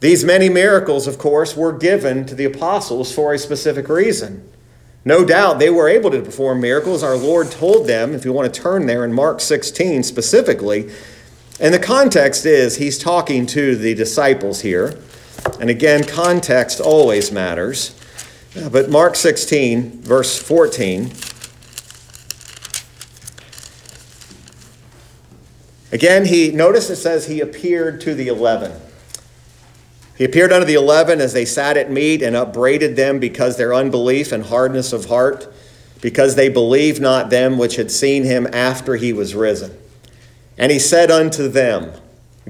These 0.00 0.24
many 0.24 0.48
miracles, 0.48 1.06
of 1.06 1.18
course, 1.18 1.56
were 1.56 1.72
given 1.72 2.24
to 2.26 2.34
the 2.34 2.44
apostles 2.44 3.12
for 3.12 3.32
a 3.32 3.38
specific 3.38 3.88
reason. 3.88 4.48
No 5.04 5.24
doubt 5.24 5.58
they 5.58 5.70
were 5.70 5.88
able 5.88 6.10
to 6.10 6.20
perform 6.20 6.60
miracles. 6.60 7.02
Our 7.02 7.16
Lord 7.16 7.50
told 7.50 7.86
them, 7.86 8.14
if 8.14 8.24
you 8.24 8.32
want 8.32 8.52
to 8.52 8.60
turn 8.60 8.86
there 8.86 9.04
in 9.04 9.12
Mark 9.12 9.40
16 9.40 10.02
specifically, 10.02 10.90
and 11.60 11.74
the 11.74 11.78
context 11.78 12.46
is 12.46 12.76
he's 12.76 12.98
talking 12.98 13.46
to 13.46 13.74
the 13.74 13.94
disciples 13.94 14.60
here. 14.60 14.98
And 15.60 15.70
again, 15.70 16.04
context 16.04 16.80
always 16.80 17.32
matters. 17.32 17.98
But 18.70 18.90
Mark 18.90 19.16
16, 19.16 20.02
verse 20.02 20.40
14. 20.40 21.10
Again, 25.90 26.26
he 26.26 26.50
notice 26.50 26.90
it 26.90 26.96
says 26.96 27.26
he 27.26 27.40
appeared 27.40 28.00
to 28.02 28.14
the 28.14 28.28
eleven. 28.28 28.72
He 30.16 30.24
appeared 30.24 30.52
unto 30.52 30.66
the 30.66 30.74
eleven 30.74 31.20
as 31.20 31.32
they 31.32 31.44
sat 31.44 31.76
at 31.76 31.90
meat 31.90 32.22
and 32.22 32.36
upbraided 32.36 32.96
them 32.96 33.18
because 33.18 33.56
their 33.56 33.72
unbelief 33.72 34.32
and 34.32 34.44
hardness 34.44 34.92
of 34.92 35.06
heart, 35.06 35.52
because 36.00 36.34
they 36.34 36.48
believed 36.48 37.00
not 37.00 37.30
them 37.30 37.56
which 37.56 37.76
had 37.76 37.90
seen 37.90 38.24
him 38.24 38.46
after 38.52 38.96
he 38.96 39.12
was 39.12 39.34
risen. 39.34 39.76
And 40.58 40.72
he 40.72 40.78
said 40.78 41.10
unto 41.10 41.48
them, 41.48 41.92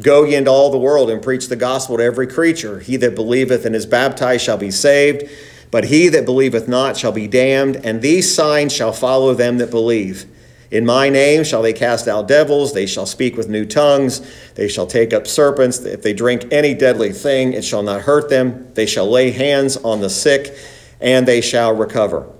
Go 0.01 0.24
ye 0.24 0.35
into 0.35 0.51
all 0.51 0.70
the 0.70 0.79
world 0.79 1.11
and 1.11 1.22
preach 1.22 1.48
the 1.48 1.57
gospel 1.57 1.98
to 1.98 2.03
every 2.03 2.27
creature. 2.27 2.81
He 2.81 2.96
that 2.96 3.14
believeth 3.14 3.64
and 3.64 3.74
is 3.74 3.87
baptized 3.87 4.44
shall 4.44 4.57
be 4.57 4.70
saved, 4.70 5.29
but 5.70 5.85
he 5.85 6.09
that 6.09 6.24
believeth 6.24 6.68
not 6.68 6.96
shall 6.96 7.12
be 7.12 7.27
damned. 7.27 7.77
And 7.85 8.01
these 8.01 8.33
signs 8.35 8.72
shall 8.72 8.92
follow 8.92 9.35
them 9.35 9.59
that 9.59 9.70
believe. 9.70 10.24
In 10.70 10.85
my 10.85 11.09
name 11.09 11.44
shall 11.44 11.62
they 11.62 11.72
cast 11.72 12.09
out 12.09 12.28
devils, 12.28 12.74
they 12.74 12.87
shall 12.87 13.07
speak 13.07 13.37
with 13.37 13.48
new 13.48 13.64
tongues, 13.64 14.20
they 14.54 14.68
shall 14.68 14.87
take 14.87 15.14
up 15.14 15.26
serpents. 15.26 15.78
If 15.81 16.02
they 16.02 16.12
drink 16.12 16.52
any 16.52 16.74
deadly 16.74 17.12
thing, 17.12 17.54
it 17.54 17.64
shall 17.64 17.83
not 17.83 18.02
hurt 18.02 18.28
them. 18.28 18.72
They 18.74 18.85
shall 18.85 19.11
lay 19.11 19.31
hands 19.31 19.78
on 19.78 20.00
the 20.00 20.11
sick, 20.11 20.54
and 21.00 21.26
they 21.26 21.40
shall 21.40 21.74
recover. 21.74 22.31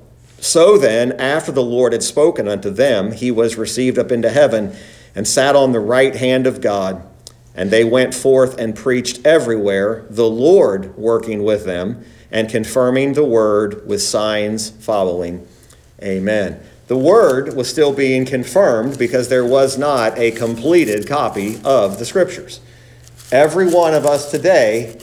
So 0.40 0.76
then, 0.78 1.12
after 1.12 1.52
the 1.52 1.62
Lord 1.62 1.92
had 1.92 2.02
spoken 2.02 2.48
unto 2.48 2.70
them, 2.70 3.12
he 3.12 3.30
was 3.30 3.56
received 3.56 3.98
up 3.98 4.12
into 4.12 4.30
heaven 4.30 4.76
and 5.14 5.26
sat 5.26 5.56
on 5.56 5.72
the 5.72 5.80
right 5.80 6.14
hand 6.14 6.46
of 6.46 6.60
God. 6.60 7.02
And 7.54 7.70
they 7.72 7.82
went 7.82 8.14
forth 8.14 8.56
and 8.56 8.76
preached 8.76 9.26
everywhere, 9.26 10.04
the 10.10 10.28
Lord 10.28 10.96
working 10.96 11.42
with 11.42 11.64
them 11.64 12.04
and 12.30 12.48
confirming 12.48 13.14
the 13.14 13.24
word 13.24 13.84
with 13.86 14.00
signs 14.00 14.70
following. 14.70 15.46
Amen. 16.00 16.60
The 16.88 16.96
word 16.96 17.55
was 17.55 17.68
still 17.68 17.92
being 17.92 18.24
confirmed 18.24 18.98
because 18.98 19.29
there 19.29 19.44
was 19.44 19.77
not 19.77 20.18
a 20.18 20.31
completed 20.31 21.07
copy 21.07 21.61
of 21.62 21.98
the 21.98 22.07
scriptures. 22.07 22.61
Every 23.31 23.70
one 23.70 23.92
of 23.92 24.07
us 24.07 24.31
today 24.31 24.98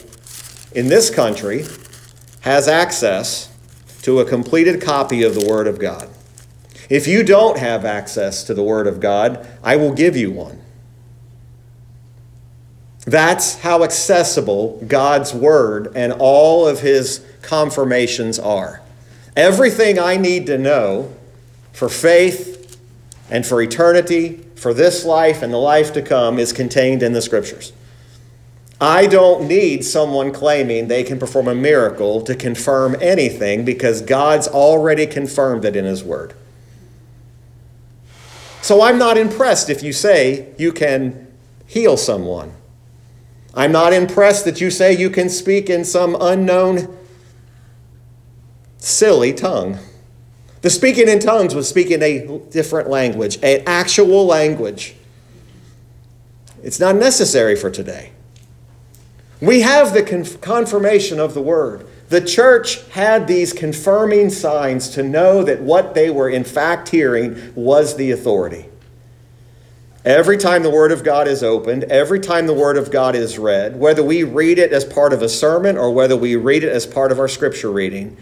in 0.72 0.88
this 0.88 1.10
country 1.10 1.64
has 2.40 2.66
access 2.66 3.52
to 4.02 4.18
a 4.18 4.24
completed 4.24 4.82
copy 4.82 5.22
of 5.22 5.34
the 5.34 5.46
Word 5.46 5.68
of 5.68 5.78
God. 5.78 6.08
If 6.90 7.06
you 7.06 7.22
don't 7.22 7.58
have 7.58 7.84
access 7.84 8.44
to 8.44 8.54
the 8.54 8.62
Word 8.62 8.88
of 8.88 8.98
God, 9.00 9.46
I 9.62 9.76
will 9.76 9.92
give 9.92 10.16
you 10.16 10.32
one. 10.32 10.60
That's 13.04 13.60
how 13.60 13.84
accessible 13.84 14.84
God's 14.88 15.32
Word 15.32 15.92
and 15.94 16.12
all 16.12 16.66
of 16.66 16.80
His 16.80 17.24
confirmations 17.42 18.38
are. 18.40 18.82
Everything 19.36 19.98
I 20.00 20.16
need 20.16 20.46
to 20.46 20.58
know 20.58 21.14
for 21.76 21.90
faith 21.90 22.80
and 23.28 23.44
for 23.44 23.60
eternity, 23.60 24.42
for 24.54 24.72
this 24.72 25.04
life 25.04 25.42
and 25.42 25.52
the 25.52 25.58
life 25.58 25.92
to 25.92 26.00
come, 26.00 26.38
is 26.38 26.50
contained 26.50 27.02
in 27.02 27.12
the 27.12 27.20
Scriptures. 27.20 27.74
I 28.80 29.06
don't 29.06 29.46
need 29.46 29.84
someone 29.84 30.32
claiming 30.32 30.88
they 30.88 31.04
can 31.04 31.18
perform 31.18 31.48
a 31.48 31.54
miracle 31.54 32.22
to 32.22 32.34
confirm 32.34 32.96
anything 33.02 33.66
because 33.66 34.00
God's 34.00 34.48
already 34.48 35.06
confirmed 35.06 35.66
it 35.66 35.76
in 35.76 35.84
His 35.84 36.02
Word. 36.02 36.32
So 38.62 38.80
I'm 38.80 38.96
not 38.96 39.18
impressed 39.18 39.68
if 39.68 39.82
you 39.82 39.92
say 39.92 40.54
you 40.56 40.72
can 40.72 41.30
heal 41.66 41.98
someone. 41.98 42.54
I'm 43.52 43.72
not 43.72 43.92
impressed 43.92 44.46
that 44.46 44.62
you 44.62 44.70
say 44.70 44.96
you 44.96 45.10
can 45.10 45.28
speak 45.28 45.68
in 45.68 45.84
some 45.84 46.16
unknown, 46.18 46.96
silly 48.78 49.34
tongue. 49.34 49.78
The 50.66 50.70
speaking 50.70 51.08
in 51.08 51.20
tongues 51.20 51.54
was 51.54 51.68
speaking 51.68 52.02
a 52.02 52.40
different 52.50 52.90
language, 52.90 53.38
an 53.40 53.62
actual 53.68 54.26
language. 54.26 54.96
It's 56.60 56.80
not 56.80 56.96
necessary 56.96 57.54
for 57.54 57.70
today. 57.70 58.10
We 59.40 59.60
have 59.60 59.94
the 59.94 60.02
confirmation 60.42 61.20
of 61.20 61.34
the 61.34 61.40
word. 61.40 61.86
The 62.08 62.20
church 62.20 62.84
had 62.88 63.28
these 63.28 63.52
confirming 63.52 64.30
signs 64.30 64.88
to 64.88 65.04
know 65.04 65.44
that 65.44 65.62
what 65.62 65.94
they 65.94 66.10
were 66.10 66.28
in 66.28 66.42
fact 66.42 66.88
hearing 66.88 67.52
was 67.54 67.94
the 67.94 68.10
authority. 68.10 68.66
Every 70.04 70.36
time 70.36 70.64
the 70.64 70.70
Word 70.70 70.90
of 70.90 71.04
God 71.04 71.28
is 71.28 71.44
opened, 71.44 71.84
every 71.84 72.18
time 72.18 72.48
the 72.48 72.54
Word 72.54 72.76
of 72.76 72.90
God 72.90 73.14
is 73.14 73.38
read, 73.38 73.78
whether 73.78 74.02
we 74.02 74.24
read 74.24 74.58
it 74.58 74.72
as 74.72 74.84
part 74.84 75.12
of 75.12 75.22
a 75.22 75.28
sermon 75.28 75.78
or 75.78 75.92
whether 75.92 76.16
we 76.16 76.34
read 76.34 76.64
it 76.64 76.72
as 76.72 76.86
part 76.86 77.12
of 77.12 77.20
our 77.20 77.28
scripture 77.28 77.70
reading, 77.70 78.16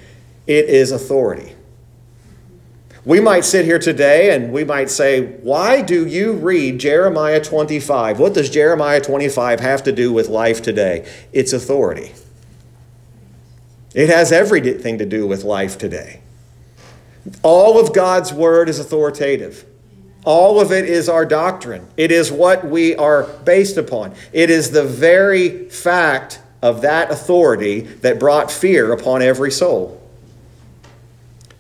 it 0.47 0.67
is 0.67 0.93
authority. 0.93 1.55
We 3.05 3.21
might 3.21 3.45
sit 3.45 3.67
here 3.67 3.79
today 3.79 4.35
and 4.35 4.51
we 4.51 4.65
might 4.65 4.89
say, 4.89 5.27
Why 5.43 5.83
do 5.83 6.07
you 6.07 6.33
read 6.33 6.79
Jeremiah 6.81 7.43
25? 7.43 8.19
What 8.19 8.33
does 8.33 8.49
Jeremiah 8.49 9.01
25 9.01 9.61
have 9.61 9.83
to 9.83 9.93
do 9.93 10.13
with 10.13 10.29
life 10.29 10.63
today? 10.63 11.07
It's 11.33 11.53
authority. 11.53 12.13
It 13.95 14.09
has 14.09 14.33
everything 14.33 14.99
to 14.99 15.07
do 15.07 15.27
with 15.27 15.45
life 15.45 15.77
today. 15.77 16.21
All 17.43 17.79
of 17.79 17.93
God's 17.93 18.33
word 18.33 18.69
is 18.69 18.79
authoritative. 18.79 19.67
All 20.25 20.59
of 20.59 20.73
it 20.73 20.87
is 20.87 21.09
our 21.09 21.27
doctrine. 21.27 21.87
It 21.99 22.11
is 22.11 22.33
what 22.33 22.65
we 22.65 22.97
are 22.97 23.25
based 23.45 23.77
upon. 23.77 24.15
It 24.33 24.49
is 24.49 24.71
the 24.71 24.85
very 24.85 25.69
fact 25.69 26.41
of 26.63 26.81
that 26.81 27.11
authority 27.11 27.81
that 27.81 28.19
brought 28.19 28.51
fear 28.51 28.93
upon 28.93 29.21
every 29.21 29.51
soul. 29.51 30.01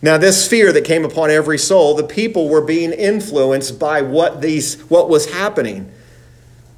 Now, 0.04 0.18
this 0.18 0.46
fear 0.46 0.70
that 0.70 0.84
came 0.84 1.02
upon 1.02 1.30
every 1.30 1.56
soul, 1.56 1.94
the 1.94 2.04
people 2.04 2.50
were 2.50 2.60
being 2.60 2.92
influenced 2.92 3.78
by 3.78 4.02
what, 4.02 4.42
these, 4.42 4.78
what 4.90 5.08
was 5.08 5.32
happening. 5.32 5.90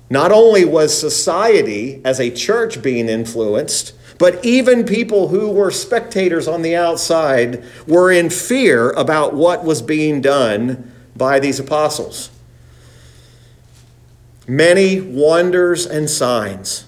Not 0.08 0.30
only 0.30 0.64
was 0.64 0.96
society 0.96 2.00
as 2.04 2.20
a 2.20 2.30
church 2.30 2.80
being 2.82 3.08
influenced, 3.08 3.94
but 4.20 4.44
even 4.44 4.84
people 4.84 5.26
who 5.26 5.50
were 5.50 5.72
spectators 5.72 6.46
on 6.46 6.62
the 6.62 6.76
outside 6.76 7.64
were 7.88 8.12
in 8.12 8.30
fear 8.30 8.92
about 8.92 9.34
what 9.34 9.64
was 9.64 9.82
being 9.82 10.20
done 10.20 10.92
by 11.16 11.40
these 11.40 11.58
apostles. 11.58 12.30
Many 14.46 15.00
wonders 15.00 15.84
and 15.84 16.08
signs. 16.08 16.86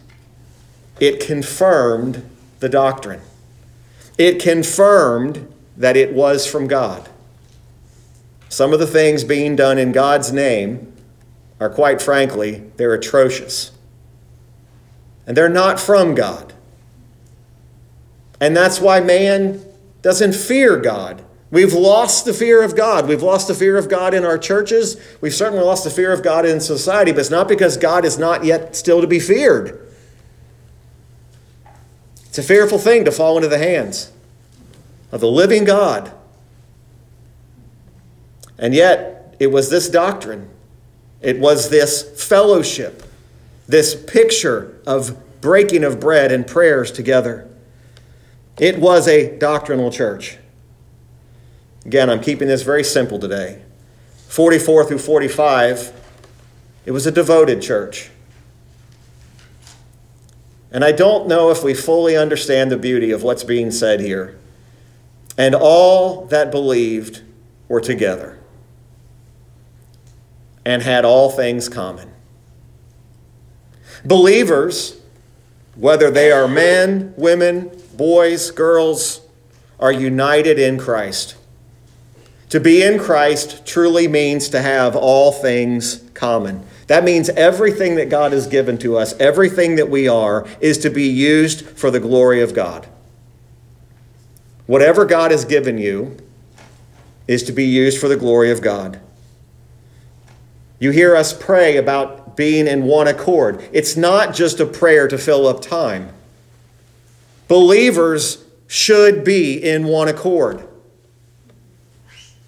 It 1.00 1.18
confirmed 1.18 2.30
the 2.60 2.68
doctrine. 2.68 3.22
It 4.16 4.40
confirmed 4.40 5.52
that 5.78 5.96
it 5.96 6.12
was 6.12 6.46
from 6.46 6.66
God. 6.66 7.08
Some 8.48 8.72
of 8.72 8.80
the 8.80 8.86
things 8.86 9.24
being 9.24 9.56
done 9.56 9.78
in 9.78 9.92
God's 9.92 10.32
name 10.32 10.92
are 11.60 11.70
quite 11.70 12.02
frankly, 12.02 12.64
they're 12.76 12.94
atrocious. 12.94 13.72
And 15.26 15.36
they're 15.36 15.48
not 15.48 15.78
from 15.78 16.14
God. 16.14 16.52
And 18.40 18.56
that's 18.56 18.80
why 18.80 19.00
man 19.00 19.64
doesn't 20.02 20.34
fear 20.34 20.76
God. 20.76 21.24
We've 21.50 21.72
lost 21.72 22.24
the 22.24 22.34
fear 22.34 22.62
of 22.62 22.76
God. 22.76 23.08
We've 23.08 23.22
lost 23.22 23.48
the 23.48 23.54
fear 23.54 23.76
of 23.76 23.88
God 23.88 24.14
in 24.14 24.24
our 24.24 24.38
churches. 24.38 25.00
We've 25.20 25.34
certainly 25.34 25.64
lost 25.64 25.84
the 25.84 25.90
fear 25.90 26.12
of 26.12 26.22
God 26.22 26.44
in 26.44 26.60
society, 26.60 27.12
but 27.12 27.20
it's 27.20 27.30
not 27.30 27.48
because 27.48 27.76
God 27.76 28.04
is 28.04 28.18
not 28.18 28.44
yet 28.44 28.76
still 28.76 29.00
to 29.00 29.06
be 29.06 29.18
feared. 29.18 29.86
It's 32.26 32.38
a 32.38 32.42
fearful 32.42 32.78
thing 32.78 33.04
to 33.04 33.12
fall 33.12 33.36
into 33.36 33.48
the 33.48 33.58
hands 33.58 34.12
of 35.12 35.20
the 35.20 35.30
living 35.30 35.64
God. 35.64 36.12
And 38.58 38.74
yet, 38.74 39.36
it 39.38 39.48
was 39.48 39.70
this 39.70 39.88
doctrine, 39.88 40.48
it 41.20 41.38
was 41.38 41.70
this 41.70 42.02
fellowship, 42.24 43.02
this 43.66 43.94
picture 43.94 44.80
of 44.86 45.16
breaking 45.40 45.84
of 45.84 46.00
bread 46.00 46.32
and 46.32 46.46
prayers 46.46 46.90
together. 46.90 47.48
It 48.58 48.78
was 48.78 49.06
a 49.06 49.38
doctrinal 49.38 49.90
church. 49.92 50.38
Again, 51.84 52.10
I'm 52.10 52.20
keeping 52.20 52.48
this 52.48 52.62
very 52.62 52.82
simple 52.82 53.18
today. 53.18 53.62
44 54.26 54.84
through 54.84 54.98
45, 54.98 55.92
it 56.84 56.90
was 56.90 57.06
a 57.06 57.12
devoted 57.12 57.62
church. 57.62 58.10
And 60.70 60.84
I 60.84 60.92
don't 60.92 61.28
know 61.28 61.50
if 61.50 61.62
we 61.62 61.72
fully 61.72 62.16
understand 62.16 62.70
the 62.70 62.76
beauty 62.76 63.10
of 63.10 63.22
what's 63.22 63.44
being 63.44 63.70
said 63.70 64.00
here 64.00 64.36
and 65.38 65.54
all 65.54 66.26
that 66.26 66.50
believed 66.50 67.22
were 67.68 67.80
together 67.80 68.38
and 70.66 70.82
had 70.82 71.04
all 71.04 71.30
things 71.30 71.68
common. 71.68 72.10
Believers, 74.04 75.00
whether 75.76 76.10
they 76.10 76.30
are 76.32 76.48
men, 76.48 77.14
women, 77.16 77.70
boys, 77.96 78.50
girls, 78.50 79.20
are 79.80 79.92
united 79.92 80.58
in 80.58 80.76
Christ. 80.76 81.36
To 82.50 82.58
be 82.58 82.82
in 82.82 82.98
Christ 82.98 83.64
truly 83.64 84.08
means 84.08 84.48
to 84.48 84.60
have 84.60 84.96
all 84.96 85.32
things 85.32 86.02
common. 86.14 86.66
That 86.88 87.04
means 87.04 87.28
everything 87.30 87.96
that 87.96 88.08
God 88.08 88.32
has 88.32 88.46
given 88.46 88.78
to 88.78 88.96
us, 88.96 89.12
everything 89.20 89.76
that 89.76 89.90
we 89.90 90.08
are, 90.08 90.46
is 90.60 90.78
to 90.78 90.90
be 90.90 91.06
used 91.06 91.64
for 91.64 91.90
the 91.90 92.00
glory 92.00 92.40
of 92.40 92.54
God. 92.54 92.88
Whatever 94.68 95.06
God 95.06 95.30
has 95.30 95.46
given 95.46 95.78
you 95.78 96.14
is 97.26 97.42
to 97.44 97.52
be 97.52 97.64
used 97.64 97.98
for 97.98 98.06
the 98.06 98.18
glory 98.18 98.50
of 98.50 98.60
God. 98.60 99.00
You 100.78 100.90
hear 100.90 101.16
us 101.16 101.32
pray 101.32 101.78
about 101.78 102.36
being 102.36 102.66
in 102.66 102.84
one 102.84 103.08
accord. 103.08 103.66
It's 103.72 103.96
not 103.96 104.34
just 104.34 104.60
a 104.60 104.66
prayer 104.66 105.08
to 105.08 105.16
fill 105.16 105.46
up 105.46 105.62
time. 105.62 106.10
Believers 107.48 108.44
should 108.66 109.24
be 109.24 109.54
in 109.54 109.86
one 109.86 110.06
accord. 110.06 110.68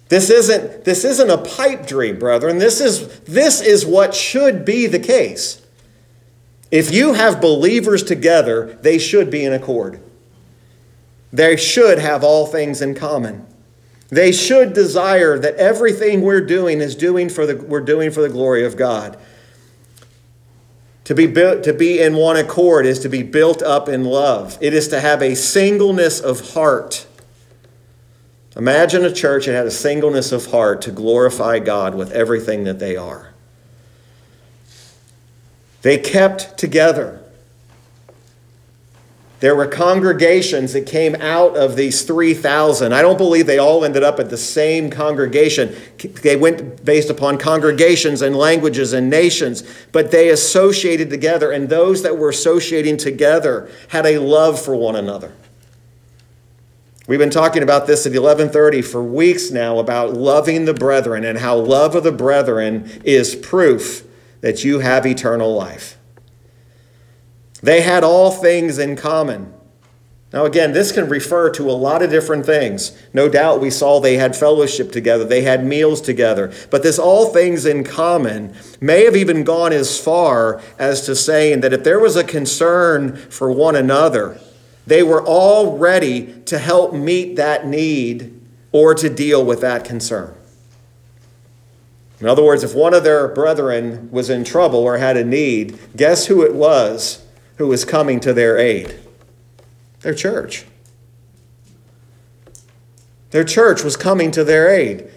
This 0.09 0.29
isn't, 0.29 0.85
this 0.85 1.03
isn't 1.03 1.29
a 1.31 1.39
pipe 1.39 1.87
dream, 1.87 2.19
brethren. 2.19 2.59
This 2.59 2.79
is, 2.79 3.21
this 3.21 3.61
is 3.61 3.83
what 3.83 4.13
should 4.13 4.63
be 4.63 4.85
the 4.85 4.99
case. 4.99 5.59
If 6.69 6.93
you 6.93 7.13
have 7.13 7.41
believers 7.41 8.03
together, 8.03 8.77
they 8.83 8.99
should 8.99 9.31
be 9.31 9.43
in 9.43 9.53
accord. 9.53 9.99
They 11.33 11.55
should 11.55 11.99
have 11.99 12.23
all 12.23 12.45
things 12.45 12.81
in 12.81 12.95
common. 12.95 13.47
They 14.09 14.33
should 14.33 14.73
desire 14.73 15.39
that 15.39 15.55
everything 15.55 16.21
we're 16.21 16.45
doing 16.45 16.81
is 16.81 16.95
doing 16.95 17.29
for 17.29 17.45
the, 17.45 17.55
we're 17.55 17.79
doing 17.79 18.11
for 18.11 18.21
the 18.21 18.29
glory 18.29 18.65
of 18.65 18.75
God. 18.75 19.17
To 21.05 21.15
be, 21.15 21.27
built, 21.27 21.63
to 21.63 21.73
be 21.73 22.01
in 22.01 22.15
one 22.15 22.35
accord 22.35 22.85
is 22.85 22.99
to 22.99 23.09
be 23.09 23.23
built 23.23 23.61
up 23.61 23.87
in 23.87 24.03
love. 24.03 24.57
It 24.61 24.73
is 24.73 24.89
to 24.89 24.99
have 24.99 25.21
a 25.21 25.35
singleness 25.35 26.19
of 26.19 26.53
heart. 26.53 27.07
Imagine 28.55 29.05
a 29.05 29.13
church 29.13 29.45
that 29.45 29.53
had 29.53 29.65
a 29.65 29.71
singleness 29.71 30.33
of 30.33 30.47
heart 30.47 30.81
to 30.83 30.91
glorify 30.91 31.59
God 31.59 31.95
with 31.95 32.11
everything 32.11 32.65
that 32.65 32.79
they 32.79 32.97
are. 32.97 33.33
They 35.81 35.97
kept 35.97 36.57
together. 36.57 37.20
There 39.41 39.55
were 39.55 39.65
congregations 39.65 40.73
that 40.73 40.85
came 40.85 41.15
out 41.15 41.57
of 41.57 41.75
these 41.75 42.03
3,000. 42.03 42.93
I 42.93 43.01
don't 43.01 43.17
believe 43.17 43.47
they 43.47 43.57
all 43.57 43.83
ended 43.83 44.03
up 44.03 44.19
at 44.19 44.29
the 44.29 44.37
same 44.37 44.91
congregation. 44.91 45.75
They 46.21 46.35
went 46.35 46.85
based 46.85 47.09
upon 47.09 47.39
congregations 47.39 48.21
and 48.21 48.35
languages 48.35 48.93
and 48.93 49.09
nations, 49.09 49.63
but 49.91 50.11
they 50.11 50.29
associated 50.29 51.09
together, 51.09 51.51
and 51.51 51.69
those 51.69 52.03
that 52.03 52.19
were 52.19 52.29
associating 52.29 52.97
together 52.97 53.67
had 53.87 54.05
a 54.05 54.19
love 54.19 54.61
for 54.61 54.75
one 54.75 54.95
another. 54.95 55.33
We've 57.07 57.17
been 57.17 57.31
talking 57.31 57.63
about 57.63 57.87
this 57.87 58.05
at 58.05 58.13
11:30 58.13 58.83
for 58.83 59.01
weeks 59.01 59.49
now 59.49 59.79
about 59.79 60.13
loving 60.13 60.65
the 60.65 60.73
brethren 60.75 61.25
and 61.25 61.39
how 61.39 61.57
love 61.57 61.95
of 61.95 62.03
the 62.03 62.11
brethren 62.11 63.01
is 63.03 63.33
proof 63.33 64.03
that 64.41 64.63
you 64.63 64.79
have 64.79 65.07
eternal 65.07 65.55
life. 65.55 65.97
They 67.61 67.81
had 67.81 68.03
all 68.03 68.31
things 68.31 68.77
in 68.77 68.95
common. 68.95 69.53
Now, 70.33 70.45
again, 70.45 70.71
this 70.71 70.93
can 70.93 71.09
refer 71.09 71.49
to 71.51 71.69
a 71.69 71.73
lot 71.73 72.01
of 72.01 72.09
different 72.09 72.45
things. 72.45 72.97
No 73.13 73.27
doubt 73.27 73.59
we 73.59 73.69
saw 73.69 73.99
they 73.99 74.15
had 74.15 74.35
fellowship 74.35 74.91
together, 74.91 75.25
they 75.25 75.41
had 75.41 75.65
meals 75.65 75.99
together. 75.99 76.53
But 76.69 76.83
this 76.83 76.97
all 76.97 77.33
things 77.33 77.65
in 77.65 77.83
common 77.83 78.55
may 78.79 79.03
have 79.03 79.15
even 79.15 79.43
gone 79.43 79.73
as 79.73 79.99
far 79.99 80.61
as 80.79 81.05
to 81.05 81.15
saying 81.15 81.61
that 81.61 81.73
if 81.73 81.83
there 81.83 81.99
was 81.99 82.15
a 82.15 82.23
concern 82.23 83.17
for 83.17 83.51
one 83.51 83.75
another, 83.75 84.39
they 84.87 85.03
were 85.03 85.21
all 85.21 85.77
ready 85.77 86.33
to 86.45 86.57
help 86.57 86.93
meet 86.93 87.35
that 87.35 87.67
need 87.67 88.39
or 88.71 88.95
to 88.95 89.09
deal 89.09 89.43
with 89.43 89.59
that 89.61 89.83
concern. 89.83 90.33
In 92.21 92.27
other 92.27 92.43
words, 92.43 92.63
if 92.63 92.73
one 92.73 92.93
of 92.93 93.03
their 93.03 93.27
brethren 93.27 94.09
was 94.11 94.29
in 94.29 94.45
trouble 94.45 94.79
or 94.79 94.97
had 94.97 95.17
a 95.17 95.25
need, 95.25 95.77
guess 95.95 96.27
who 96.27 96.41
it 96.43 96.53
was 96.53 97.25
who 97.61 97.67
was 97.67 97.85
coming 97.85 98.19
to 98.19 98.33
their 98.33 98.57
aid? 98.57 98.99
Their 99.99 100.15
church. 100.15 100.65
Their 103.29 103.43
church 103.43 103.83
was 103.83 103.95
coming 103.95 104.31
to 104.31 104.43
their 104.43 104.67
aid. 104.67 105.07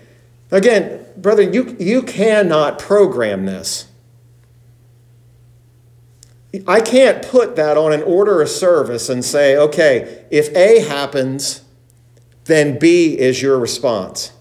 Again, 0.51 1.07
brother, 1.17 1.41
you, 1.41 1.75
you 1.81 2.03
cannot 2.03 2.79
program 2.79 3.47
this. 3.47 3.87
I 6.69 6.83
can't 6.83 7.27
put 7.27 7.57
that 7.57 7.79
on 7.79 7.95
an 7.95 8.03
order 8.03 8.43
of 8.43 8.51
service 8.51 9.09
and 9.09 9.25
say, 9.25 9.57
okay, 9.57 10.27
if 10.31 10.55
A 10.55 10.81
happens, 10.81 11.63
then 12.45 12.79
B 12.79 13.19
is 13.19 13.41
your 13.41 13.59
response. 13.59 14.33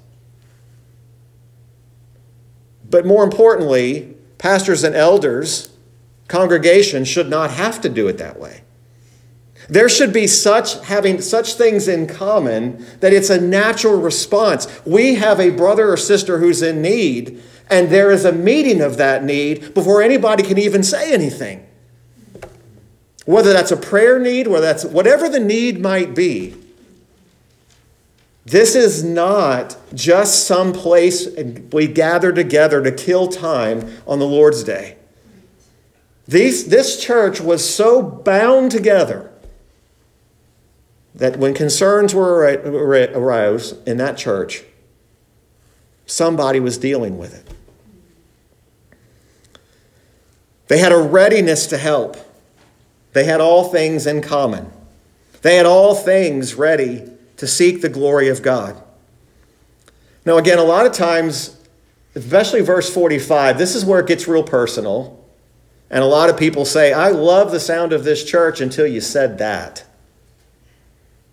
But 2.88 3.06
more 3.06 3.24
importantly, 3.24 4.18
pastors 4.40 4.84
and 4.84 4.94
elders 4.94 5.73
Congregation 6.28 7.06
should 7.06 7.30
not 7.30 7.52
have 7.52 7.82
to 7.82 7.90
do 7.90 8.08
it 8.08 8.18
that 8.18 8.40
way. 8.40 8.62
There 9.70 9.90
should 9.90 10.12
be 10.12 10.28
such 10.28 10.80
having 10.86 11.22
such 11.22 11.54
things 11.54 11.88
in 11.88 12.08
common 12.08 12.86
that 13.00 13.14
it's 13.14 13.30
a 13.30 13.40
natural 13.40 14.00
response. 14.00 14.68
We 14.86 15.16
have 15.16 15.40
a 15.40 15.52
brother 15.52 15.92
or 15.92 15.98
sister 15.98 16.40
who's 16.40 16.62
in 16.62 16.82
need, 16.82 17.42
and 17.70 17.90
there 17.90 18.12
is 18.12 18.26
a 18.26 18.32
meeting 18.32 18.82
of 18.82 18.98
that 18.98 19.24
need 19.24 19.74
before 19.74 20.02
anybody 20.02 20.44
can 20.44 20.58
even 20.58 20.84
say 20.84 21.14
anything. 21.14 21.66
Whether 23.26 23.54
that's 23.54 23.72
a 23.72 23.78
prayer 23.78 24.20
need, 24.20 24.48
whether 24.48 24.66
that's 24.66 24.84
whatever 24.84 25.30
the 25.30 25.40
need 25.40 25.80
might 25.80 26.14
be. 26.14 26.56
This 28.46 28.76
is 28.76 29.06
not 29.06 29.78
just 29.94 30.46
some 30.46 30.74
place 30.74 31.28
we 31.72 31.88
gather 31.88 32.34
together 32.34 32.84
to 32.84 32.92
kill 32.92 33.30
time 33.30 33.90
on 34.06 34.20
the 34.20 34.28
Lord's 34.28 34.66
day. 34.66 34.98
These, 36.28 36.68
this 36.68 37.02
church 37.02 37.42
was 37.42 37.68
so 37.68 38.02
bound 38.02 38.72
together 38.72 39.32
that 41.16 41.38
when 41.38 41.54
concerns 41.54 42.16
were 42.16 42.44
arose 42.44 43.74
in 43.86 43.98
that 43.98 44.18
church, 44.18 44.64
somebody 46.06 46.60
was 46.60 46.78
dealing 46.78 47.18
with 47.18 47.36
it. 47.36 47.54
They 50.68 50.80
had 50.80 50.92
a 50.92 50.98
readiness 50.98 51.68
to 51.68 51.78
help. 51.78 52.18
They 53.12 53.26
had 53.26 53.42
all 53.42 53.70
things 53.70 54.08
in 54.08 54.22
common. 54.22 54.72
They 55.42 55.56
had 55.56 55.66
all 55.66 55.94
things 55.94 56.56
ready 56.56 57.04
to 57.38 57.46
seek 57.46 57.82
the 57.82 57.90
glory 57.90 58.30
of 58.30 58.42
God. 58.42 58.82
Now, 60.26 60.38
again, 60.38 60.58
a 60.58 60.64
lot 60.64 60.86
of 60.86 60.94
times, 60.94 61.58
especially 62.16 62.62
verse 62.62 62.92
45, 62.92 63.58
this 63.58 63.76
is 63.76 63.84
where 63.84 64.00
it 64.00 64.08
gets 64.08 64.28
real 64.28 64.44
personal. 64.44 65.23
And 65.94 66.02
a 66.02 66.08
lot 66.08 66.32
of 66.32 66.38
people 66.38 66.66
say, 66.66 66.92
I 66.92 67.10
love 67.10 67.52
the 67.52 67.60
sound 67.60 67.94
of 67.94 68.04
this 68.04 68.24
church 68.24 68.60
until 68.60 68.88
you 68.88 69.00
said 69.00 69.38
that. 69.38 69.86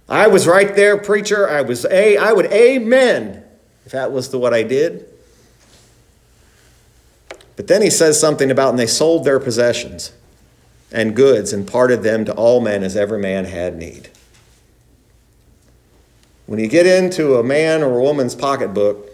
I 0.07 0.27
was 0.27 0.47
right 0.47 0.77
there, 0.77 0.99
preacher. 0.99 1.49
I 1.49 1.63
was 1.63 1.87
a 1.87 2.19
I 2.19 2.35
would 2.35 2.45
amen 2.53 3.43
if 3.87 3.93
that 3.93 4.13
was 4.13 4.29
the 4.29 4.39
what 4.39 4.53
I 4.53 4.63
did. 4.63 5.07
But 7.57 7.69
then 7.69 7.81
he 7.81 7.89
says 7.89 8.21
something 8.21 8.51
about 8.51 8.69
and 8.69 8.79
they 8.79 8.87
sold 8.87 9.25
their 9.25 9.41
possessions 9.41 10.13
and 10.93 11.17
goods 11.17 11.55
and 11.55 11.67
parted 11.67 12.03
them 12.03 12.27
to 12.27 12.35
all 12.35 12.61
men 12.61 12.83
as 12.83 12.97
every 12.97 13.19
man 13.19 13.47
had 13.47 13.79
need. 13.79 14.11
When 16.45 16.59
you 16.59 16.69
get 16.69 16.85
into 16.85 17.37
a 17.37 17.43
man 17.43 17.83
or 17.83 17.99
a 17.99 18.03
woman's 18.03 18.35
pocketbook, 18.35 19.09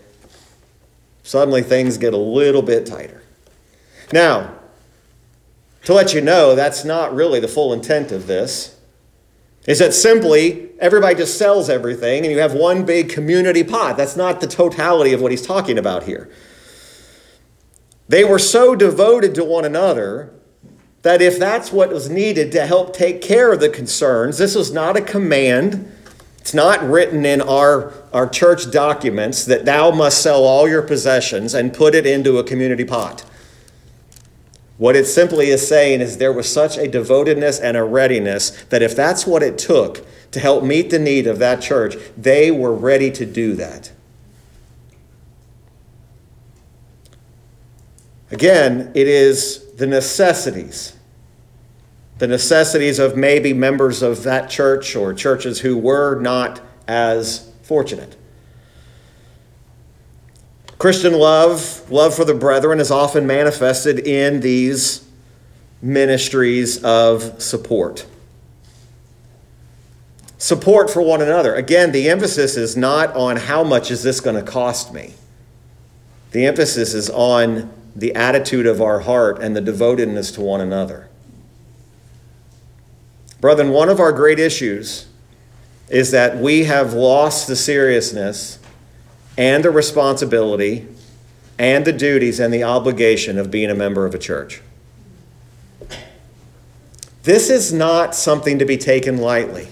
suddenly 1.23 1.63
things 1.63 1.99
get 1.99 2.15
a 2.15 2.19
little 2.19 2.63
bit 2.63 2.85
tighter. 2.85 3.23
Now, 4.13 4.56
to 5.87 5.95
let 5.95 6.13
you 6.13 6.21
know 6.21 6.57
that's 6.57 6.85
not 6.85 7.15
really 7.15 7.39
the 7.39 7.47
full 7.47 7.73
intent 7.73 8.11
of 8.11 8.27
this 8.27 8.77
is 9.69 9.79
that 9.79 9.95
simply 9.95 10.71
everybody 10.81 11.15
just 11.15 11.39
sells 11.39 11.71
everything 11.71 12.25
and 12.25 12.33
you 12.33 12.41
have 12.41 12.53
one 12.53 12.85
big 12.85 13.09
community 13.09 13.63
pot. 13.63 13.97
That's 13.97 14.17
not 14.17 14.41
the 14.41 14.49
totality 14.49 15.13
of 15.13 15.21
what 15.21 15.31
he's 15.31 15.47
talking 15.47 15.79
about 15.79 16.03
here. 16.03 16.29
They 18.09 18.25
were 18.25 18.41
so 18.41 18.75
devoted 18.75 19.33
to 19.37 19.45
one 19.45 19.65
another 19.65 20.33
that 21.03 21.23
if 21.23 21.39
that's 21.39 21.71
what 21.71 21.91
was 21.91 22.11
needed 22.11 22.51
to 22.51 22.67
help 22.67 22.93
take 22.93 23.23
care 23.23 23.53
of 23.53 23.61
the 23.61 23.69
concerns, 23.69 24.39
this 24.39 24.57
was 24.57 24.73
not 24.73 24.97
a 24.97 25.01
command. 25.01 25.89
It's 26.39 26.53
not 26.53 26.83
written 26.83 27.25
in 27.25 27.41
our, 27.41 27.93
our 28.13 28.29
church 28.29 28.73
documents 28.73 29.45
that 29.45 29.65
thou 29.65 29.93
must 29.93 30.21
sell 30.21 30.43
all 30.43 30.69
your 30.69 30.83
possessions 30.83 31.55
and 31.55 31.73
put 31.73 31.95
it 31.95 32.07
into 32.09 32.39
a 32.39 32.45
community 32.45 32.85
pot. 32.85 33.25
What 34.79 34.97
it 34.97 35.07
simply 35.07 35.49
is 35.49 35.67
saying 35.67 36.01
is 36.01 36.19
there 36.19 36.33
was 36.33 36.53
such 36.53 36.77
a 36.77 36.87
devotedness 36.87 37.61
and 37.61 37.77
a 37.77 37.85
readiness 37.85 38.51
that 38.65 38.83
if 38.83 38.95
that's 38.95 39.27
what 39.27 39.43
it 39.43 39.57
took 39.57 40.07
to 40.33 40.41
help 40.41 40.65
meet 40.65 40.91
the 40.91 40.99
need 40.99 41.27
of 41.27 41.39
that 41.39 41.63
church, 41.63 41.97
they 42.17 42.51
were 42.51 42.75
ready 42.75 43.11
to 43.13 43.25
do 43.25 43.55
that. 43.55 43.91
Again, 48.31 48.91
it 48.95 49.07
is 49.07 49.73
the 49.77 49.87
necessities. 49.87 50.95
The 52.19 52.27
necessities 52.27 52.99
of 52.99 53.17
maybe 53.17 53.53
members 53.53 54.03
of 54.03 54.25
that 54.25 54.51
church 54.51 54.97
or 54.97 55.15
churches 55.15 55.61
who 55.61 55.79
were 55.79 56.21
not 56.21 56.61
as 56.89 57.51
fortunate. 57.63 58.17
Christian 60.79 61.15
love, 61.15 61.91
love 61.91 62.15
for 62.15 62.25
the 62.25 62.35
brethren, 62.35 62.81
is 62.81 62.91
often 62.91 63.27
manifested 63.27 63.99
in 64.01 64.41
these 64.41 65.09
ministries 65.81 66.83
of 66.85 67.41
support. 67.41 68.07
Support 70.39 70.91
for 70.91 71.01
one 71.01 71.23
another. 71.23 71.55
Again, 71.55 71.93
the 71.93 72.11
emphasis 72.11 72.57
is 72.57 72.77
not 72.77 73.15
on 73.17 73.37
how 73.37 73.65
much 73.65 73.91
is 73.91 74.03
this 74.03 74.21
going 74.21 74.37
to 74.37 74.43
cost 74.43 74.93
me. 74.93 75.15
The 76.33 76.45
emphasis 76.45 76.93
is 76.93 77.09
on 77.09 77.73
the 77.95 78.15
attitude 78.15 78.67
of 78.67 78.83
our 78.83 79.01
heart 79.01 79.41
and 79.41 79.57
the 79.57 79.63
devotedness 79.63 80.31
to 80.33 80.43
one 80.43 80.61
another. 80.61 81.09
Brethren, 83.41 83.71
one 83.71 83.89
of 83.89 83.99
our 83.99 84.13
great 84.13 84.39
issues 84.39 85.07
is 85.89 86.11
that 86.11 86.37
we 86.37 86.65
have 86.65 86.93
lost 86.93 87.47
the 87.47 87.57
seriousness 87.57 88.59
and 89.37 89.65
the 89.65 89.71
responsibility 89.71 90.87
and 91.59 91.85
the 91.85 91.93
duties 91.93 92.41
and 92.41 92.53
the 92.53 92.63
obligation 92.63 93.39
of 93.39 93.51
being 93.51 93.71
a 93.71 93.75
member 93.75 94.07
of 94.07 94.15
a 94.15 94.19
church. 94.19 94.63
This 97.23 97.51
is 97.51 97.73
not 97.73 98.15
something 98.15 98.59
to 98.59 98.65
be 98.65 98.77
taken 98.77 99.19
lightly. 99.19 99.69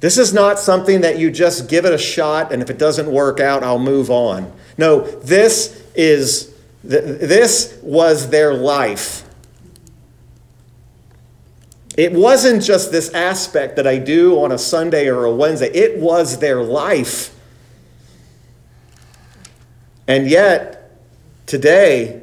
This 0.00 0.18
is 0.18 0.32
not 0.32 0.58
something 0.58 1.00
that 1.00 1.18
you 1.18 1.30
just 1.30 1.68
give 1.68 1.84
it 1.84 1.92
a 1.92 1.98
shot 1.98 2.52
and 2.52 2.62
if 2.62 2.70
it 2.70 2.78
doesn't 2.78 3.10
work 3.10 3.40
out, 3.40 3.62
I'll 3.62 3.78
move 3.78 4.10
on. 4.10 4.52
No, 4.76 5.00
this 5.00 5.84
is 5.94 6.54
this 6.84 7.78
was 7.82 8.30
their 8.30 8.54
life. 8.54 9.24
It 11.96 12.12
wasn't 12.12 12.62
just 12.62 12.92
this 12.92 13.12
aspect 13.12 13.74
that 13.76 13.86
I 13.86 13.98
do 13.98 14.40
on 14.40 14.52
a 14.52 14.58
Sunday 14.58 15.08
or 15.08 15.24
a 15.24 15.34
Wednesday. 15.34 15.68
It 15.72 15.98
was 15.98 16.38
their 16.38 16.62
life. 16.62 17.34
And 20.08 20.28
yet, 20.28 20.90
today, 21.46 22.22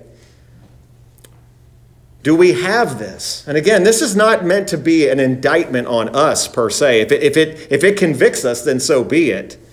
Do 2.26 2.36
we 2.36 2.54
have 2.54 2.98
this? 2.98 3.48
And 3.48 3.56
again, 3.56 3.84
this 3.84 4.02
is 4.02 4.15
not 4.15 4.43
meant 4.43 4.67
to 4.69 4.80
be 4.80 5.08
an 5.08 5.19
indictment 5.19 5.86
on 5.86 6.10
us 6.15 6.48
per 6.48 6.71
se. 6.71 7.02
If 7.02 7.12
it, 7.12 7.21
if 7.21 7.38
it, 7.38 7.67
if 7.69 7.84
it 7.84 8.00
convicts 8.00 8.43
us, 8.43 8.63
then 8.63 8.80
so 8.80 9.04
be 9.04 9.30
it. 9.30 9.63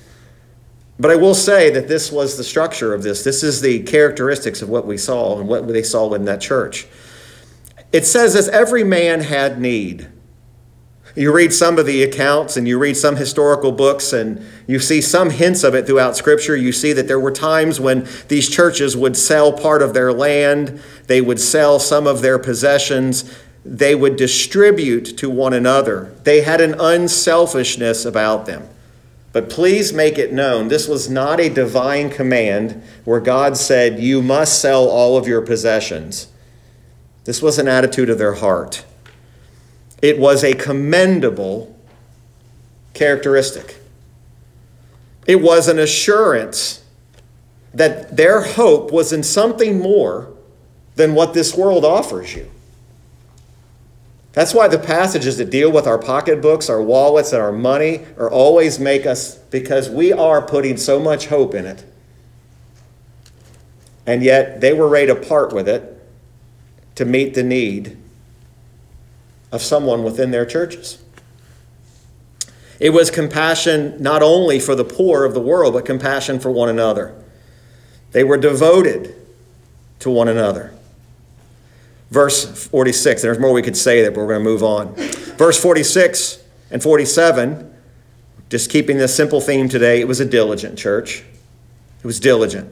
But 1.00 1.10
I 1.10 1.16
will 1.16 1.34
say 1.34 1.70
that 1.70 1.88
this 1.88 2.12
was 2.12 2.36
the 2.36 2.44
structure 2.44 2.92
of 2.92 3.02
this. 3.02 3.24
This 3.24 3.42
is 3.42 3.62
the 3.62 3.82
characteristics 3.84 4.60
of 4.60 4.68
what 4.68 4.86
we 4.86 4.98
saw 4.98 5.38
and 5.38 5.48
what 5.48 5.66
they 5.66 5.82
saw 5.82 6.12
in 6.12 6.26
that 6.26 6.42
church. 6.42 6.86
It 7.90 8.04
says, 8.04 8.36
as 8.36 8.50
every 8.50 8.84
man 8.84 9.22
had 9.22 9.58
need. 9.58 10.11
You 11.14 11.30
read 11.30 11.52
some 11.52 11.78
of 11.78 11.84
the 11.84 12.02
accounts 12.02 12.56
and 12.56 12.66
you 12.66 12.78
read 12.78 12.96
some 12.96 13.16
historical 13.16 13.70
books 13.70 14.14
and 14.14 14.44
you 14.66 14.78
see 14.78 15.02
some 15.02 15.28
hints 15.28 15.62
of 15.62 15.74
it 15.74 15.86
throughout 15.86 16.16
Scripture. 16.16 16.56
You 16.56 16.72
see 16.72 16.94
that 16.94 17.06
there 17.06 17.20
were 17.20 17.30
times 17.30 17.78
when 17.78 18.08
these 18.28 18.48
churches 18.48 18.96
would 18.96 19.16
sell 19.16 19.52
part 19.52 19.82
of 19.82 19.92
their 19.92 20.12
land, 20.12 20.80
they 21.08 21.20
would 21.20 21.38
sell 21.38 21.78
some 21.78 22.06
of 22.06 22.22
their 22.22 22.38
possessions, 22.38 23.38
they 23.64 23.94
would 23.94 24.16
distribute 24.16 25.18
to 25.18 25.28
one 25.28 25.52
another. 25.52 26.14
They 26.24 26.40
had 26.40 26.62
an 26.62 26.80
unselfishness 26.80 28.06
about 28.06 28.46
them. 28.46 28.68
But 29.32 29.48
please 29.48 29.92
make 29.92 30.18
it 30.18 30.32
known 30.32 30.68
this 30.68 30.88
was 30.88 31.08
not 31.08 31.40
a 31.40 31.48
divine 31.48 32.10
command 32.10 32.82
where 33.04 33.20
God 33.20 33.56
said, 33.56 33.98
You 33.98 34.22
must 34.22 34.60
sell 34.60 34.88
all 34.88 35.16
of 35.16 35.28
your 35.28 35.42
possessions. 35.42 36.28
This 37.24 37.40
was 37.40 37.58
an 37.58 37.68
attitude 37.68 38.10
of 38.10 38.18
their 38.18 38.34
heart. 38.34 38.84
It 40.02 40.18
was 40.18 40.42
a 40.42 40.52
commendable 40.52 41.78
characteristic. 42.92 43.78
It 45.26 45.40
was 45.40 45.68
an 45.68 45.78
assurance 45.78 46.84
that 47.72 48.16
their 48.16 48.42
hope 48.42 48.92
was 48.92 49.12
in 49.12 49.22
something 49.22 49.78
more 49.78 50.28
than 50.96 51.14
what 51.14 51.32
this 51.32 51.56
world 51.56 51.84
offers 51.84 52.34
you. 52.34 52.50
That's 54.32 54.52
why 54.54 54.68
the 54.68 54.78
passages 54.78 55.36
that 55.38 55.50
deal 55.50 55.70
with 55.70 55.86
our 55.86 55.98
pocketbooks, 55.98 56.68
our 56.68 56.82
wallets, 56.82 57.32
and 57.32 57.40
our 57.40 57.52
money 57.52 58.04
are 58.18 58.30
always 58.30 58.78
make 58.78 59.06
us, 59.06 59.36
because 59.36 59.88
we 59.88 60.12
are 60.12 60.42
putting 60.42 60.76
so 60.76 60.98
much 60.98 61.26
hope 61.26 61.54
in 61.54 61.66
it. 61.66 61.84
And 64.06 64.22
yet 64.22 64.60
they 64.60 64.72
were 64.72 64.88
ready 64.88 65.06
to 65.08 65.14
part 65.14 65.52
with 65.52 65.68
it 65.68 66.02
to 66.96 67.04
meet 67.04 67.34
the 67.34 67.42
need 67.42 67.96
of 69.52 69.62
someone 69.62 70.02
within 70.02 70.30
their 70.30 70.46
churches. 70.46 71.00
It 72.80 72.90
was 72.90 73.10
compassion 73.10 74.02
not 74.02 74.22
only 74.22 74.58
for 74.58 74.74
the 74.74 74.84
poor 74.84 75.24
of 75.24 75.34
the 75.34 75.40
world, 75.40 75.74
but 75.74 75.84
compassion 75.84 76.40
for 76.40 76.50
one 76.50 76.68
another. 76.68 77.14
They 78.10 78.24
were 78.24 78.38
devoted 78.38 79.14
to 80.00 80.10
one 80.10 80.26
another. 80.26 80.74
Verse 82.10 82.66
46, 82.68 83.22
there's 83.22 83.38
more 83.38 83.52
we 83.52 83.62
could 83.62 83.76
say 83.76 84.02
there, 84.02 84.10
but 84.10 84.20
we're 84.20 84.26
going 84.28 84.40
to 84.40 84.44
move 84.44 84.62
on. 84.62 84.94
Verse 85.36 85.60
46 85.60 86.42
and 86.70 86.82
47, 86.82 87.72
just 88.50 88.68
keeping 88.68 88.98
this 88.98 89.14
simple 89.14 89.40
theme 89.40 89.68
today, 89.68 90.00
it 90.00 90.08
was 90.08 90.20
a 90.20 90.26
diligent 90.26 90.78
church. 90.78 91.24
It 92.00 92.06
was 92.06 92.18
diligent. 92.18 92.70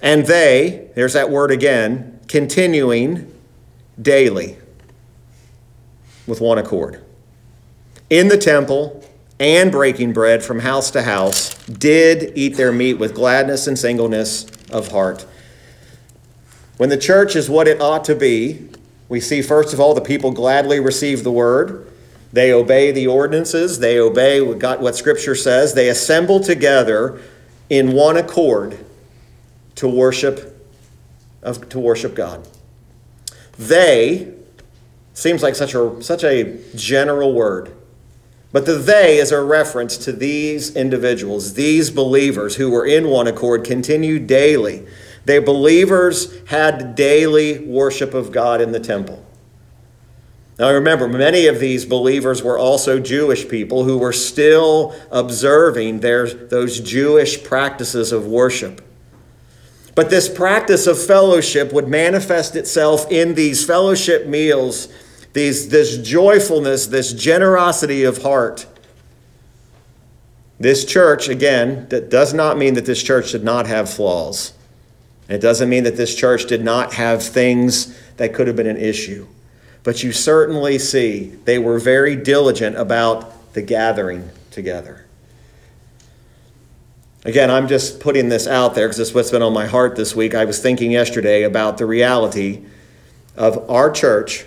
And 0.00 0.26
they, 0.26 0.90
there's 0.94 1.14
that 1.14 1.28
word 1.28 1.50
again, 1.50 2.20
continuing 2.28 3.34
daily 4.00 4.58
with 6.28 6.40
one 6.40 6.58
accord. 6.58 7.02
In 8.10 8.28
the 8.28 8.38
temple 8.38 9.04
and 9.40 9.72
breaking 9.72 10.12
bread 10.12 10.42
from 10.42 10.60
house 10.60 10.90
to 10.92 11.02
house, 11.02 11.54
did 11.66 12.32
eat 12.36 12.56
their 12.56 12.72
meat 12.72 12.94
with 12.94 13.14
gladness 13.14 13.66
and 13.66 13.78
singleness 13.78 14.46
of 14.70 14.90
heart. 14.90 15.26
When 16.76 16.90
the 16.90 16.96
church 16.96 17.34
is 17.34 17.50
what 17.50 17.66
it 17.66 17.80
ought 17.80 18.04
to 18.04 18.14
be, 18.14 18.68
we 19.08 19.20
see 19.20 19.42
first 19.42 19.72
of 19.72 19.80
all 19.80 19.94
the 19.94 20.00
people 20.00 20.32
gladly 20.32 20.80
receive 20.80 21.24
the 21.24 21.32
word. 21.32 21.90
They 22.32 22.52
obey 22.52 22.92
the 22.92 23.06
ordinances. 23.06 23.78
They 23.78 23.98
obey 23.98 24.40
what 24.40 24.96
Scripture 24.96 25.34
says. 25.34 25.74
They 25.74 25.88
assemble 25.88 26.40
together 26.40 27.20
in 27.70 27.92
one 27.92 28.16
accord 28.16 28.78
to 29.76 29.88
worship 29.88 30.54
of, 31.42 31.68
to 31.70 31.78
worship 31.78 32.14
God. 32.14 32.46
They 33.56 34.34
seems 35.18 35.42
like 35.42 35.56
such 35.56 35.74
a, 35.74 36.00
such 36.00 36.22
a 36.22 36.58
general 36.76 37.32
word. 37.32 37.74
But 38.52 38.66
the 38.66 38.76
they 38.76 39.18
is 39.18 39.32
a 39.32 39.42
reference 39.42 39.96
to 39.98 40.12
these 40.12 40.74
individuals, 40.76 41.54
these 41.54 41.90
believers 41.90 42.54
who 42.54 42.70
were 42.70 42.86
in 42.86 43.08
one 43.08 43.26
accord, 43.26 43.64
continued 43.64 44.28
daily. 44.28 44.86
They 45.24 45.40
believers 45.40 46.32
had 46.46 46.94
daily 46.94 47.58
worship 47.66 48.14
of 48.14 48.30
God 48.30 48.60
in 48.60 48.70
the 48.70 48.78
temple. 48.78 49.26
Now 50.56 50.72
remember, 50.72 51.08
many 51.08 51.46
of 51.46 51.58
these 51.58 51.84
believers 51.84 52.42
were 52.42 52.56
also 52.58 53.00
Jewish 53.00 53.48
people 53.48 53.82
who 53.84 53.98
were 53.98 54.12
still 54.12 54.94
observing 55.10 55.98
their, 56.00 56.28
those 56.28 56.78
Jewish 56.78 57.42
practices 57.42 58.12
of 58.12 58.26
worship. 58.26 58.80
But 59.96 60.10
this 60.10 60.28
practice 60.28 60.86
of 60.86 60.96
fellowship 60.96 61.72
would 61.72 61.88
manifest 61.88 62.54
itself 62.54 63.10
in 63.10 63.34
these 63.34 63.66
fellowship 63.66 64.28
meals, 64.28 64.86
these, 65.32 65.68
this 65.68 65.98
joyfulness, 65.98 66.86
this 66.86 67.12
generosity 67.12 68.04
of 68.04 68.22
heart. 68.22 68.66
This 70.60 70.84
church, 70.84 71.28
again, 71.28 71.88
that 71.90 72.10
does 72.10 72.34
not 72.34 72.58
mean 72.58 72.74
that 72.74 72.86
this 72.86 73.02
church 73.02 73.32
did 73.32 73.44
not 73.44 73.66
have 73.66 73.88
flaws. 73.88 74.52
It 75.28 75.38
doesn't 75.38 75.68
mean 75.68 75.84
that 75.84 75.96
this 75.96 76.14
church 76.14 76.46
did 76.46 76.64
not 76.64 76.94
have 76.94 77.22
things 77.22 77.96
that 78.16 78.34
could 78.34 78.46
have 78.46 78.56
been 78.56 78.66
an 78.66 78.78
issue. 78.78 79.26
But 79.84 80.02
you 80.02 80.12
certainly 80.12 80.78
see 80.78 81.36
they 81.44 81.58
were 81.58 81.78
very 81.78 82.16
diligent 82.16 82.76
about 82.76 83.52
the 83.52 83.62
gathering 83.62 84.30
together. 84.50 85.06
Again, 87.24 87.50
I'm 87.50 87.68
just 87.68 88.00
putting 88.00 88.28
this 88.28 88.46
out 88.46 88.74
there 88.74 88.86
because 88.86 88.98
it's 89.00 89.14
what's 89.14 89.30
been 89.30 89.42
on 89.42 89.52
my 89.52 89.66
heart 89.66 89.96
this 89.96 90.16
week. 90.16 90.34
I 90.34 90.44
was 90.44 90.60
thinking 90.60 90.90
yesterday 90.90 91.42
about 91.42 91.78
the 91.78 91.86
reality 91.86 92.64
of 93.36 93.70
our 93.70 93.90
church 93.90 94.46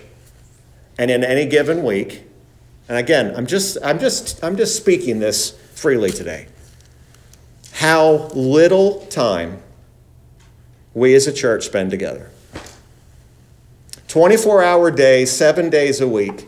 and 1.02 1.10
in 1.10 1.24
any 1.24 1.46
given 1.46 1.82
week. 1.82 2.22
And 2.88 2.96
again, 2.96 3.34
I'm 3.34 3.46
just 3.46 3.76
I'm 3.82 3.98
just 3.98 4.42
I'm 4.44 4.56
just 4.56 4.76
speaking 4.76 5.18
this 5.18 5.50
freely 5.74 6.10
today. 6.12 6.46
How 7.72 8.28
little 8.34 9.04
time 9.06 9.60
we 10.94 11.16
as 11.16 11.26
a 11.26 11.32
church 11.32 11.64
spend 11.64 11.90
together. 11.90 12.30
24 14.06 14.62
hour 14.62 14.92
days, 14.92 15.32
seven 15.32 15.70
days 15.70 16.00
a 16.00 16.06
week. 16.06 16.46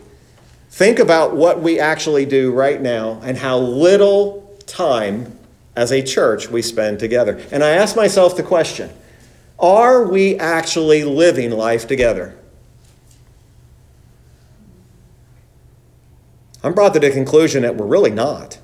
Think 0.69 0.99
about 0.99 1.35
what 1.35 1.61
we 1.61 1.77
actually 1.77 2.25
do 2.25 2.53
right 2.53 2.81
now 2.81 3.19
and 3.23 3.37
how 3.37 3.57
little 3.57 4.57
time 4.67 5.37
as 5.75 5.91
a 5.91 6.01
church 6.01 6.47
we 6.49 6.61
spend 6.61 6.99
together. 6.99 7.41
And 7.51 7.61
I 7.61 7.71
ask 7.71 7.97
myself 7.97 8.37
the 8.37 8.43
question 8.43 8.89
are 9.59 10.07
we 10.07 10.37
actually 10.37 11.03
living 11.03 11.51
life 11.51 11.87
together? 11.87 12.37
I'm 16.65 16.73
brought 16.73 16.95
to 16.95 16.99
the 16.99 17.11
conclusion 17.11 17.61
that 17.61 17.75
we're 17.75 17.85
really 17.85 18.09
not. 18.09 18.57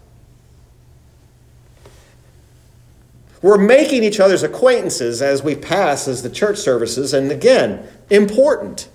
We're 3.43 3.59
making 3.59 4.03
each 4.03 4.19
other's 4.19 4.41
acquaintances 4.41 5.21
as 5.21 5.43
we 5.43 5.53
pass 5.53 6.07
as 6.07 6.23
the 6.23 6.29
church 6.31 6.57
services, 6.57 7.13
and 7.13 7.31
again, 7.31 7.87
important. 8.09 8.89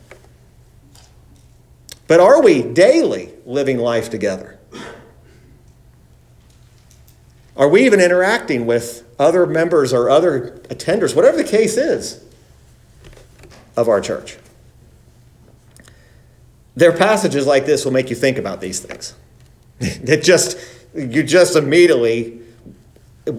But 2.09 2.19
are 2.19 2.43
we 2.43 2.63
daily 2.63 3.33
living 3.45 3.79
life 3.79 4.11
together? 4.11 4.59
Are 7.57 7.69
we 7.69 7.87
even 7.87 8.01
interacting 8.01 8.67
with 8.67 9.05
other 9.21 9.47
members 9.47 9.93
or 9.93 10.11
other 10.11 10.61
attenders, 10.65 11.15
whatever 11.15 11.37
the 11.37 11.45
case 11.45 11.77
is, 11.77 12.25
of 13.77 13.89
our 13.89 14.01
church? 14.01 14.37
There 16.77 16.93
are 16.93 16.97
passages 16.97 17.47
like 17.47 17.67
this 17.67 17.85
will 17.85 17.93
make 17.93 18.11
you 18.11 18.17
think 18.17 18.39
about 18.39 18.61
these 18.61 18.81
things. 18.81 19.15
it 19.81 20.23
just 20.23 20.59
you 20.95 21.23
just 21.23 21.57
immediately 21.57 22.41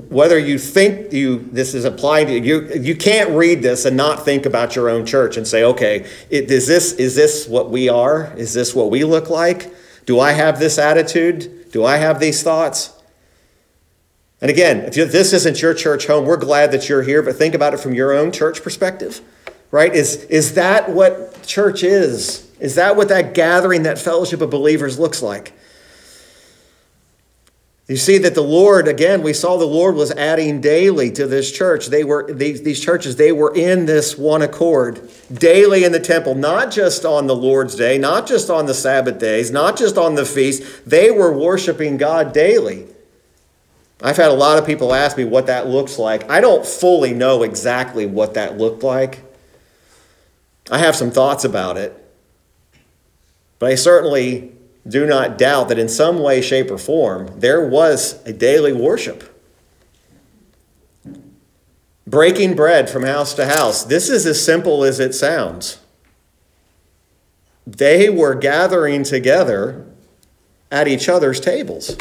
whether 0.09 0.37
you 0.37 0.59
think 0.59 1.13
you 1.13 1.39
this 1.51 1.73
is 1.73 1.85
applied 1.85 2.25
to 2.25 2.37
you 2.37 2.67
you 2.73 2.95
can't 2.95 3.29
read 3.31 3.61
this 3.61 3.85
and 3.85 3.95
not 3.95 4.25
think 4.25 4.45
about 4.45 4.75
your 4.75 4.89
own 4.89 5.05
church 5.05 5.37
and 5.37 5.47
say 5.47 5.63
okay 5.63 6.05
it, 6.29 6.51
is 6.51 6.67
this 6.67 6.91
is 6.93 7.15
this 7.15 7.47
what 7.47 7.71
we 7.71 7.87
are 7.89 8.31
is 8.37 8.53
this 8.53 8.75
what 8.75 8.91
we 8.91 9.03
look 9.05 9.29
like 9.29 9.73
do 10.05 10.19
i 10.19 10.33
have 10.33 10.59
this 10.59 10.77
attitude 10.77 11.71
do 11.71 11.85
i 11.85 11.95
have 11.95 12.19
these 12.19 12.43
thoughts 12.43 12.97
and 14.41 14.51
again, 14.51 14.81
if 14.81 15.11
this 15.11 15.33
isn't 15.33 15.61
your 15.61 15.73
church 15.73 16.05
home, 16.05 16.25
we're 16.25 16.37
glad 16.37 16.71
that 16.71 16.87
you're 16.87 17.01
here, 17.01 17.23
but 17.23 17.35
think 17.35 17.55
about 17.55 17.73
it 17.73 17.79
from 17.79 17.93
your 17.93 18.13
own 18.13 18.31
church 18.31 18.61
perspective, 18.61 19.21
right? 19.71 19.93
Is, 19.93 20.25
is 20.25 20.53
that 20.53 20.89
what 20.89 21.41
church 21.43 21.83
is? 21.83 22.46
Is 22.59 22.75
that 22.75 22.95
what 22.95 23.09
that 23.09 23.33
gathering, 23.33 23.83
that 23.83 23.99
fellowship 23.99 24.41
of 24.41 24.49
believers 24.49 24.97
looks 24.97 25.21
like? 25.21 25.53
You 27.87 27.95
see 27.95 28.17
that 28.17 28.35
the 28.35 28.41
Lord, 28.41 28.89
again, 28.89 29.23
we 29.23 29.31
saw 29.31 29.55
the 29.55 29.65
Lord 29.65 29.95
was 29.95 30.11
adding 30.11 30.59
daily 30.59 31.09
to 31.11 31.25
this 31.25 31.49
church. 31.49 31.87
They 31.87 32.03
were 32.03 32.33
these, 32.33 32.61
these 32.63 32.83
churches, 32.83 33.15
they 33.15 33.31
were 33.31 33.55
in 33.55 33.85
this 33.85 34.17
one 34.17 34.41
accord, 34.41 35.09
daily 35.33 35.85
in 35.85 35.93
the 35.93 35.99
temple, 35.99 36.35
not 36.35 36.69
just 36.69 37.05
on 37.05 37.27
the 37.27 37.35
Lord's 37.35 37.75
day, 37.75 37.97
not 37.97 38.27
just 38.27 38.49
on 38.49 38.65
the 38.65 38.73
Sabbath 38.73 39.19
days, 39.19 39.51
not 39.51 39.77
just 39.77 39.97
on 39.97 40.15
the 40.15 40.25
feast. 40.25 40.85
They 40.85 41.11
were 41.11 41.31
worshiping 41.31 41.95
God 41.95 42.33
daily. 42.33 42.87
I've 44.01 44.17
had 44.17 44.31
a 44.31 44.33
lot 44.33 44.59
of 44.59 44.65
people 44.65 44.93
ask 44.93 45.17
me 45.17 45.23
what 45.23 45.47
that 45.47 45.67
looks 45.67 45.97
like. 45.97 46.29
I 46.29 46.41
don't 46.41 46.65
fully 46.65 47.13
know 47.13 47.43
exactly 47.43 48.05
what 48.05 48.33
that 48.33 48.57
looked 48.57 48.83
like. 48.83 49.23
I 50.69 50.79
have 50.79 50.95
some 50.95 51.09
thoughts 51.09 51.45
about 51.45 51.77
it. 51.77 52.06
But 53.59 53.71
I 53.71 53.75
certainly 53.75 54.51
do 54.87 55.05
not 55.05 55.37
doubt 55.37 55.69
that 55.69 55.79
in 55.79 55.89
some 55.89 56.19
way, 56.19 56.41
shape, 56.41 56.71
or 56.71 56.77
form, 56.77 57.39
there 57.39 57.67
was 57.67 58.23
a 58.25 58.33
daily 58.33 58.73
worship. 58.73 59.33
Breaking 62.05 62.55
bread 62.55 62.89
from 62.89 63.03
house 63.03 63.33
to 63.33 63.47
house. 63.47 63.83
This 63.83 64.09
is 64.09 64.25
as 64.25 64.43
simple 64.43 64.83
as 64.83 64.99
it 64.99 65.13
sounds. 65.13 65.79
They 67.65 68.09
were 68.09 68.33
gathering 68.33 69.03
together 69.03 69.85
at 70.71 70.87
each 70.87 71.09
other's 71.09 71.39
tables. 71.41 71.97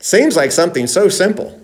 Seems 0.00 0.36
like 0.36 0.52
something 0.52 0.86
so 0.86 1.08
simple, 1.08 1.60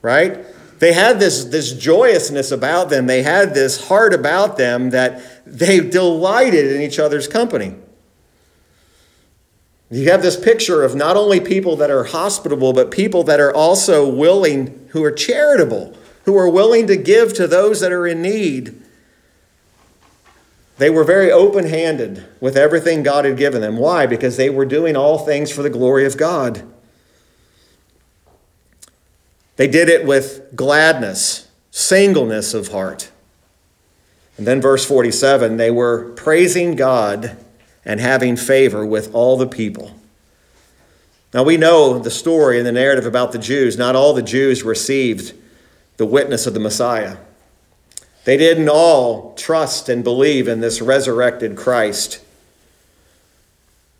right? 0.00 0.46
They 0.84 0.92
had 0.92 1.18
this, 1.18 1.44
this 1.46 1.72
joyousness 1.72 2.52
about 2.52 2.90
them. 2.90 3.06
They 3.06 3.22
had 3.22 3.54
this 3.54 3.88
heart 3.88 4.12
about 4.12 4.58
them 4.58 4.90
that 4.90 5.22
they 5.46 5.80
delighted 5.80 6.76
in 6.76 6.82
each 6.82 6.98
other's 6.98 7.26
company. 7.26 7.74
You 9.90 10.10
have 10.10 10.20
this 10.20 10.38
picture 10.38 10.82
of 10.82 10.94
not 10.94 11.16
only 11.16 11.40
people 11.40 11.76
that 11.76 11.90
are 11.90 12.04
hospitable, 12.04 12.74
but 12.74 12.90
people 12.90 13.24
that 13.24 13.40
are 13.40 13.50
also 13.50 14.06
willing, 14.06 14.86
who 14.90 15.02
are 15.04 15.10
charitable, 15.10 15.96
who 16.26 16.36
are 16.36 16.50
willing 16.50 16.86
to 16.88 16.98
give 16.98 17.32
to 17.32 17.46
those 17.46 17.80
that 17.80 17.90
are 17.90 18.06
in 18.06 18.20
need. 18.20 18.78
They 20.76 20.90
were 20.90 21.04
very 21.04 21.32
open 21.32 21.66
handed 21.66 22.26
with 22.42 22.58
everything 22.58 23.02
God 23.02 23.24
had 23.24 23.38
given 23.38 23.62
them. 23.62 23.78
Why? 23.78 24.04
Because 24.04 24.36
they 24.36 24.50
were 24.50 24.66
doing 24.66 24.96
all 24.96 25.16
things 25.16 25.50
for 25.50 25.62
the 25.62 25.70
glory 25.70 26.04
of 26.04 26.18
God. 26.18 26.73
They 29.56 29.68
did 29.68 29.88
it 29.88 30.04
with 30.04 30.54
gladness, 30.56 31.48
singleness 31.70 32.54
of 32.54 32.68
heart. 32.68 33.10
And 34.36 34.46
then, 34.46 34.60
verse 34.60 34.84
47 34.84 35.56
they 35.56 35.70
were 35.70 36.10
praising 36.12 36.74
God 36.76 37.36
and 37.84 38.00
having 38.00 38.36
favor 38.36 38.84
with 38.84 39.14
all 39.14 39.36
the 39.36 39.46
people. 39.46 39.92
Now 41.32 41.42
we 41.42 41.56
know 41.56 41.98
the 41.98 42.10
story 42.10 42.58
and 42.58 42.66
the 42.66 42.72
narrative 42.72 43.06
about 43.06 43.32
the 43.32 43.38
Jews. 43.38 43.76
Not 43.76 43.96
all 43.96 44.14
the 44.14 44.22
Jews 44.22 44.62
received 44.62 45.34
the 45.96 46.06
witness 46.06 46.46
of 46.46 46.54
the 46.54 46.60
Messiah. 46.60 47.18
They 48.24 48.36
didn't 48.36 48.68
all 48.68 49.34
trust 49.34 49.88
and 49.88 50.02
believe 50.02 50.48
in 50.48 50.60
this 50.60 50.80
resurrected 50.80 51.56
Christ. 51.56 52.23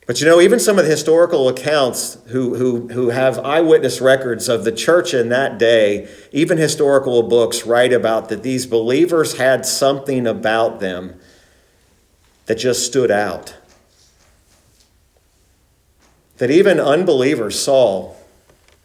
But 0.06 0.20
you 0.20 0.26
know, 0.26 0.40
even 0.40 0.60
some 0.60 0.78
of 0.78 0.84
the 0.84 0.90
historical 0.90 1.48
accounts 1.48 2.18
who, 2.26 2.56
who, 2.56 2.88
who 2.88 3.08
have 3.08 3.38
eyewitness 3.38 4.00
records 4.00 4.48
of 4.48 4.64
the 4.64 4.72
church 4.72 5.14
in 5.14 5.30
that 5.30 5.58
day, 5.58 6.08
even 6.30 6.58
historical 6.58 7.22
books 7.22 7.64
write 7.64 7.92
about 7.92 8.28
that 8.28 8.42
these 8.42 8.66
believers 8.66 9.38
had 9.38 9.64
something 9.64 10.26
about 10.26 10.80
them 10.80 11.18
that 12.46 12.56
just 12.56 12.84
stood 12.84 13.10
out 13.10 13.56
that 16.38 16.50
even 16.50 16.80
unbelievers 16.80 17.58
saw 17.58 18.14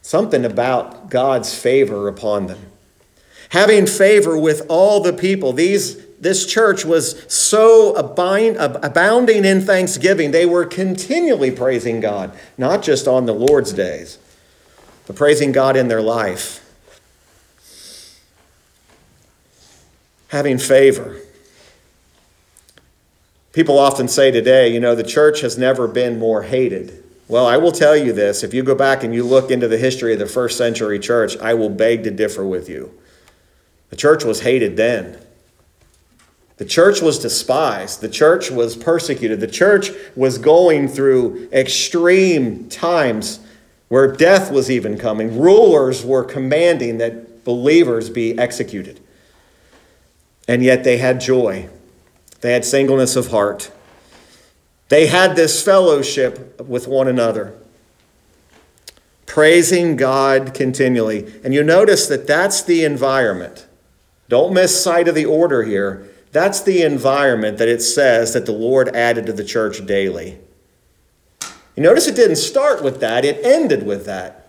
something 0.01 0.45
about 0.45 1.09
God's 1.09 1.53
favor 1.53 2.07
upon 2.07 2.47
them. 2.47 2.71
Having 3.49 3.87
favor 3.87 4.37
with 4.37 4.65
all 4.69 5.01
the 5.01 5.13
people. 5.13 5.53
These, 5.53 6.05
this 6.21 6.45
church 6.45 6.85
was 6.85 7.23
so 7.33 7.95
abounding 7.95 9.45
in 9.45 9.61
thanksgiving, 9.61 10.31
they 10.31 10.45
were 10.45 10.65
continually 10.65 11.51
praising 11.51 11.99
God, 11.99 12.37
not 12.57 12.83
just 12.83 13.07
on 13.07 13.25
the 13.25 13.33
Lord's 13.33 13.73
days, 13.73 14.17
but 15.07 15.15
praising 15.15 15.51
God 15.51 15.75
in 15.75 15.87
their 15.87 16.01
life. 16.01 16.65
Having 20.29 20.59
favor. 20.59 21.17
People 23.51 23.79
often 23.79 24.07
say 24.07 24.29
today, 24.29 24.71
you 24.71 24.79
know, 24.79 24.93
the 24.93 25.03
church 25.03 25.41
has 25.41 25.57
never 25.57 25.87
been 25.87 26.19
more 26.19 26.43
hated 26.43 27.03
well, 27.29 27.45
I 27.45 27.57
will 27.57 27.71
tell 27.71 27.95
you 27.95 28.11
this 28.11 28.43
if 28.43 28.55
you 28.55 28.63
go 28.63 28.73
back 28.73 29.03
and 29.03 29.13
you 29.13 29.23
look 29.23 29.51
into 29.51 29.67
the 29.67 29.77
history 29.77 30.13
of 30.13 30.19
the 30.19 30.25
first 30.25 30.57
century 30.57 30.97
church, 30.97 31.37
I 31.37 31.53
will 31.53 31.69
beg 31.69 32.03
to 32.03 32.11
differ 32.11 32.43
with 32.43 32.67
you. 32.67 32.91
The 33.91 33.95
church 33.95 34.25
was 34.25 34.41
hated 34.41 34.75
then. 34.75 35.23
The 36.59 36.65
church 36.65 37.01
was 37.01 37.17
despised. 37.17 38.01
The 38.01 38.09
church 38.09 38.51
was 38.51 38.75
persecuted. 38.75 39.39
The 39.39 39.47
church 39.47 39.91
was 40.13 40.37
going 40.37 40.89
through 40.89 41.47
extreme 41.53 42.67
times 42.67 43.39
where 43.87 44.11
death 44.11 44.51
was 44.51 44.69
even 44.69 44.97
coming. 44.97 45.39
Rulers 45.39 46.03
were 46.03 46.25
commanding 46.25 46.97
that 46.97 47.45
believers 47.45 48.09
be 48.09 48.37
executed. 48.37 48.99
And 50.49 50.61
yet 50.61 50.83
they 50.83 50.97
had 50.97 51.21
joy, 51.21 51.69
they 52.41 52.51
had 52.51 52.65
singleness 52.65 53.15
of 53.15 53.27
heart. 53.27 53.71
They 54.89 55.07
had 55.07 55.37
this 55.37 55.63
fellowship 55.63 56.59
with 56.59 56.87
one 56.87 57.07
another, 57.07 57.55
praising 59.27 59.95
God 59.95 60.53
continually. 60.53 61.31
And 61.41 61.53
you 61.53 61.63
notice 61.63 62.07
that 62.07 62.27
that's 62.27 62.63
the 62.63 62.83
environment. 62.83 63.65
Don't 64.27 64.53
miss 64.53 64.83
sight 64.83 65.07
of 65.07 65.15
the 65.15 65.25
order 65.25 65.63
here. 65.63 66.09
That's 66.31 66.61
the 66.61 66.83
environment 66.83 67.57
that 67.57 67.67
it 67.67 67.81
says 67.81 68.33
that 68.33 68.45
the 68.45 68.51
Lord 68.51 68.95
added 68.95 69.25
to 69.25 69.33
the 69.33 69.43
church 69.43 69.85
daily. 69.85 70.37
You 71.75 71.83
notice 71.83 72.07
it 72.07 72.15
didn't 72.15 72.35
start 72.35 72.83
with 72.83 72.99
that, 72.99 73.25
it 73.25 73.43
ended 73.43 73.85
with 73.85 74.05
that. 74.05 74.47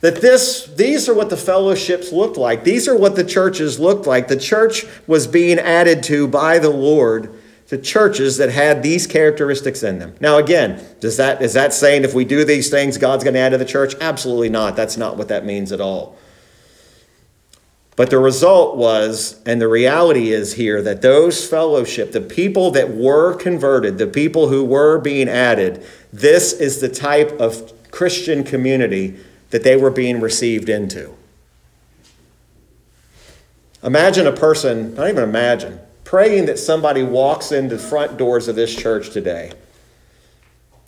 That 0.00 0.20
this, 0.20 0.66
these 0.66 1.08
are 1.08 1.14
what 1.14 1.30
the 1.30 1.36
fellowships 1.36 2.12
looked 2.12 2.36
like. 2.36 2.62
These 2.64 2.86
are 2.88 2.96
what 2.96 3.16
the 3.16 3.24
churches 3.24 3.80
looked 3.80 4.06
like. 4.06 4.28
The 4.28 4.36
church 4.36 4.84
was 5.06 5.26
being 5.26 5.58
added 5.58 6.02
to 6.04 6.28
by 6.28 6.58
the 6.58 6.68
Lord 6.68 7.40
to 7.68 7.78
churches 7.78 8.36
that 8.36 8.50
had 8.50 8.82
these 8.82 9.06
characteristics 9.06 9.82
in 9.82 9.98
them. 9.98 10.14
Now, 10.20 10.36
again, 10.36 10.84
does 11.00 11.16
that 11.16 11.40
is 11.40 11.54
that 11.54 11.72
saying 11.72 12.04
if 12.04 12.12
we 12.12 12.26
do 12.26 12.44
these 12.44 12.68
things, 12.68 12.98
God's 12.98 13.24
going 13.24 13.34
to 13.34 13.40
add 13.40 13.50
to 13.50 13.58
the 13.58 13.64
church? 13.64 13.94
Absolutely 14.00 14.50
not. 14.50 14.76
That's 14.76 14.98
not 14.98 15.16
what 15.16 15.28
that 15.28 15.46
means 15.46 15.72
at 15.72 15.80
all. 15.80 16.18
But 17.96 18.10
the 18.10 18.18
result 18.18 18.76
was, 18.76 19.40
and 19.46 19.60
the 19.60 19.68
reality 19.68 20.32
is 20.32 20.54
here, 20.54 20.82
that 20.82 21.00
those 21.00 21.48
fellowship, 21.48 22.10
the 22.10 22.20
people 22.20 22.72
that 22.72 22.92
were 22.92 23.34
converted, 23.34 23.98
the 23.98 24.08
people 24.08 24.48
who 24.48 24.64
were 24.64 24.98
being 24.98 25.28
added, 25.28 25.84
this 26.12 26.52
is 26.52 26.80
the 26.80 26.88
type 26.88 27.30
of 27.40 27.72
Christian 27.92 28.42
community 28.42 29.16
that 29.50 29.62
they 29.62 29.76
were 29.76 29.90
being 29.90 30.20
received 30.20 30.68
into. 30.68 31.14
Imagine 33.84 34.26
a 34.26 34.32
person, 34.32 34.94
not 34.94 35.08
even 35.08 35.22
imagine, 35.22 35.78
praying 36.02 36.46
that 36.46 36.58
somebody 36.58 37.02
walks 37.02 37.52
into 37.52 37.76
the 37.76 37.82
front 37.82 38.16
doors 38.16 38.48
of 38.48 38.56
this 38.56 38.74
church 38.74 39.10
today, 39.10 39.52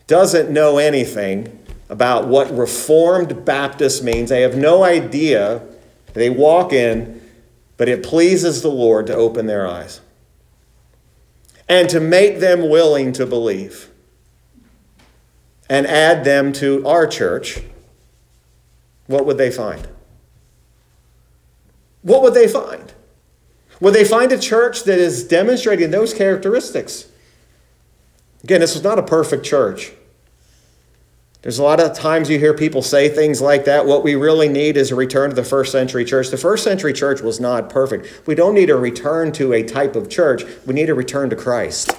doesn't 0.09 0.51
know 0.51 0.79
anything 0.79 1.65
about 1.89 2.27
what 2.27 2.51
Reformed 2.57 3.45
Baptist 3.45 4.03
means. 4.03 4.31
They 4.31 4.43
have 4.43 4.57
no 4.57 4.83
idea. 4.83 5.63
They 6.17 6.31
walk 6.31 6.73
in, 6.73 7.21
but 7.77 7.91
it 7.91 8.03
pleases 8.03 8.63
the 8.63 8.71
Lord 8.71 9.07
to 9.09 9.15
open 9.15 9.45
their 9.45 9.69
eyes 9.69 10.01
and 11.69 11.91
to 11.91 12.01
make 12.01 12.41
them 12.41 12.71
willing 12.71 13.13
to 13.13 13.27
believe 13.27 13.91
and 15.69 15.87
add 15.87 16.25
them 16.25 16.55
to 16.55 16.87
our 16.89 17.07
church. 17.07 17.61
What 19.09 19.27
would 19.27 19.37
they 19.37 19.51
find? 19.51 19.87
What 22.01 22.23
would 22.23 22.33
they 22.33 22.49
find? 22.49 22.95
Would 23.81 23.93
they 23.93 24.07
find 24.07 24.33
a 24.33 24.39
church 24.39 24.85
that 24.85 24.99
is 24.99 25.23
demonstrating 25.23 25.91
those 25.91 26.15
characteristics? 26.15 27.09
Again, 28.43 28.61
this 28.61 28.73
was 28.73 28.83
not 28.83 28.99
a 28.99 29.03
perfect 29.03 29.45
church. 29.45 29.93
There's 31.43 31.59
a 31.59 31.63
lot 31.63 31.79
of 31.79 31.97
times 31.97 32.29
you 32.29 32.39
hear 32.39 32.55
people 32.55 32.83
say 32.83 33.09
things 33.09 33.41
like 33.41 33.67
that. 33.67 33.87
What 33.87 34.03
we 34.03 34.17
really 34.17 34.49
need 34.49 34.77
is 34.77 34.91
a 34.91 34.97
return 34.97 35.31
to 35.31 35.37
the 35.37 35.45
first 35.45 35.71
century 35.71 36.05
church. 36.05 36.31
The 36.31 36.37
first 36.37 36.65
century 36.65 36.93
church 36.93 37.21
was 37.21 37.39
not 37.39 37.71
perfect. 37.71 38.27
We 38.27 38.35
don't 38.35 38.55
need 38.55 38.71
a 38.71 38.77
return 38.77 39.31
to 39.33 39.53
a 39.53 39.63
type 39.63 39.95
of 39.95 40.11
church, 40.11 40.45
we 40.67 40.75
need 40.75 40.91
a 40.91 40.95
return 40.95 41.31
to 41.31 41.37
Christ. 41.37 41.93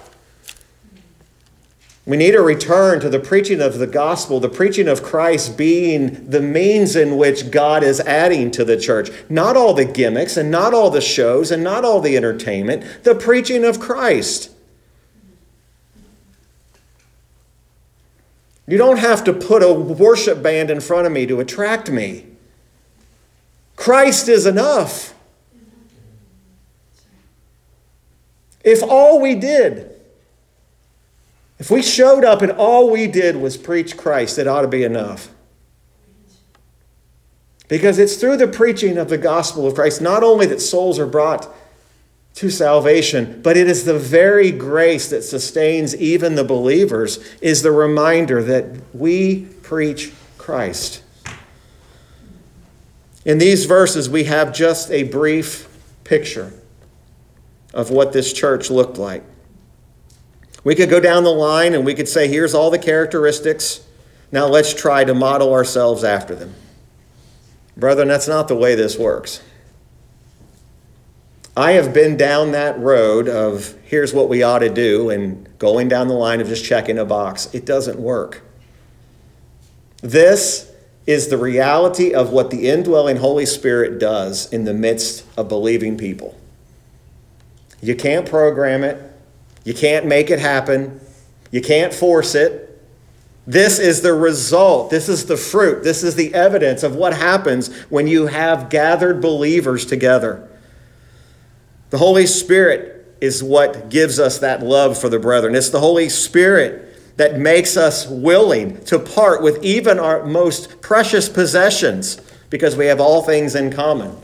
We 2.08 2.16
need 2.16 2.36
a 2.36 2.42
return 2.42 3.02
to 3.02 3.10
the 3.10 3.20
preaching 3.20 3.60
of 3.60 3.80
the 3.80 3.86
gospel, 3.86 4.40
the 4.40 4.48
preaching 4.48 4.88
of 4.88 5.04
Christ 5.04 5.58
being 5.58 6.30
the 6.30 6.40
means 6.40 6.96
in 6.96 7.18
which 7.18 7.52
God 7.52 7.84
is 7.84 8.00
adding 8.00 8.50
to 8.52 8.64
the 8.64 8.78
church. 8.78 9.12
Not 9.30 9.58
all 9.58 9.74
the 9.74 9.84
gimmicks 9.84 10.38
and 10.38 10.50
not 10.50 10.74
all 10.74 10.90
the 10.90 11.02
shows 11.02 11.52
and 11.52 11.62
not 11.66 11.84
all 11.84 12.00
the 12.00 12.16
entertainment, 12.16 13.04
the 13.04 13.14
preaching 13.14 13.66
of 13.66 13.82
Christ. 13.82 14.52
You 18.68 18.78
don't 18.78 18.98
have 18.98 19.24
to 19.24 19.34
put 19.34 19.64
a 19.64 19.72
worship 19.72 20.44
band 20.44 20.70
in 20.70 20.82
front 20.82 21.08
of 21.08 21.14
me 21.14 21.26
to 21.26 21.40
attract 21.40 21.90
me. 21.90 22.26
Christ 23.78 24.28
is 24.28 24.46
enough. 24.46 25.14
If 28.64 28.84
all 28.84 29.22
we 29.22 29.36
did, 29.36 29.98
if 31.58 31.72
we 31.72 31.82
showed 31.82 32.26
up 32.26 32.42
and 32.42 32.52
all 32.52 32.92
we 32.92 33.08
did 33.08 33.38
was 33.38 33.56
preach 33.56 33.96
Christ, 33.96 34.38
it 34.38 34.48
ought 34.48 34.64
to 34.64 34.68
be 34.68 34.84
enough. 34.84 35.30
Because 37.70 38.00
it's 38.00 38.16
through 38.16 38.38
the 38.38 38.48
preaching 38.48 38.98
of 38.98 39.08
the 39.08 39.18
gospel 39.18 39.66
of 39.66 39.76
Christ 39.76 40.02
not 40.02 40.24
only 40.24 40.46
that 40.48 40.60
souls 40.60 41.00
are 41.00 41.08
brought 41.08 41.48
to 42.38 42.52
salvation, 42.52 43.42
but 43.42 43.58
it 43.58 43.68
is 43.68 43.84
the 43.84 43.98
very 43.98 44.52
grace 44.52 45.10
that 45.10 45.24
sustains 45.24 45.96
even 45.96 46.36
the 46.36 46.44
believers, 46.44 47.18
is 47.42 47.64
the 47.64 47.72
reminder 47.72 48.44
that 48.44 48.66
we 48.94 49.46
preach 49.64 50.14
Christ. 50.38 51.02
In 53.26 53.40
these 53.40 53.66
verses, 53.66 54.08
we 54.08 54.26
have 54.26 54.54
just 54.54 54.92
a 54.92 55.02
brief 55.02 55.68
picture 56.04 56.54
of 57.74 57.90
what 57.90 58.14
this 58.14 58.32
church 58.32 58.70
looked 58.70 59.00
like. 59.00 59.24
We 60.64 60.76
could 60.76 60.92
go 60.92 61.00
down 61.00 61.24
the 61.24 61.32
line 61.32 61.74
and 61.74 61.84
we 61.84 61.96
could 61.96 62.08
say, 62.08 62.28
here's 62.28 62.54
all 62.54 62.70
the 62.70 62.78
characteristics. 62.78 63.84
Now 64.32 64.46
let's 64.46 64.76
try 64.76 65.04
to 65.06 65.16
model 65.16 65.54
ourselves 65.54 66.04
after 66.04 66.36
them. 66.36 66.54
Brethren, 67.76 68.10
that's 68.10 68.28
not 68.28 68.48
the 68.48 68.56
way 68.56 68.76
this 68.76 68.96
works. 68.96 69.42
I 71.58 71.72
have 71.72 71.92
been 71.92 72.18
down 72.18 72.52
that 72.52 72.78
road 72.78 73.28
of 73.28 73.74
here's 73.84 74.14
what 74.14 74.30
we 74.30 74.44
ought 74.44 74.60
to 74.60 74.70
do 74.70 75.10
and 75.10 75.50
going 75.58 75.88
down 75.88 76.08
the 76.08 76.14
line 76.14 76.40
of 76.40 76.48
just 76.48 76.64
checking 76.64 77.00
a 77.00 77.06
box. 77.06 77.52
It 77.52 77.66
doesn't 77.66 78.00
work. 78.00 78.44
This 80.04 80.72
is 81.08 81.30
the 81.30 81.38
reality 81.38 82.14
of 82.14 82.30
what 82.30 82.52
the 82.52 82.70
indwelling 82.70 83.18
Holy 83.18 83.48
Spirit 83.48 84.00
does 84.00 84.54
in 84.54 84.66
the 84.66 84.74
midst 84.74 85.26
of 85.36 85.48
believing 85.48 85.98
people. 85.98 86.40
You 87.82 87.96
can't 87.96 88.30
program 88.30 88.84
it, 88.84 89.02
you 89.64 89.74
can't 89.74 90.06
make 90.06 90.30
it 90.30 90.38
happen, 90.38 91.02
you 91.50 91.62
can't 91.62 91.92
force 91.92 92.36
it. 92.36 92.66
This 93.48 93.80
is 93.80 94.02
the 94.02 94.14
result. 94.14 94.92
This 94.92 95.10
is 95.10 95.26
the 95.26 95.38
fruit. 95.38 95.84
This 95.84 96.04
is 96.04 96.14
the 96.14 96.36
evidence 96.36 96.84
of 96.84 96.96
what 96.96 97.16
happens 97.16 97.74
when 97.90 98.06
you 98.06 98.28
have 98.28 98.70
gathered 98.70 99.22
believers 99.22 99.88
together. 99.88 100.47
The 101.90 101.98
Holy 101.98 102.26
Spirit 102.26 103.16
is 103.22 103.44
what 103.44 103.90
gives 103.90 104.20
us 104.20 104.40
that 104.40 104.62
love 104.62 105.00
for 105.00 105.10
the 105.10 105.20
brethren. 105.20 105.56
It's 105.56 105.70
the 105.70 105.80
Holy 105.80 106.10
Spirit 106.10 106.84
that 107.18 107.40
makes 107.40 107.78
us 107.78 108.08
willing 108.08 108.84
to 108.86 109.00
part 109.00 109.42
with 109.42 109.64
even 109.64 110.00
our 110.00 110.24
most 110.24 110.82
precious 110.82 111.28
possessions 111.28 112.22
because 112.50 112.76
we 112.76 112.86
have 112.86 113.00
all 113.00 113.24
things 113.24 113.56
in 113.56 113.72
common. 113.72 114.16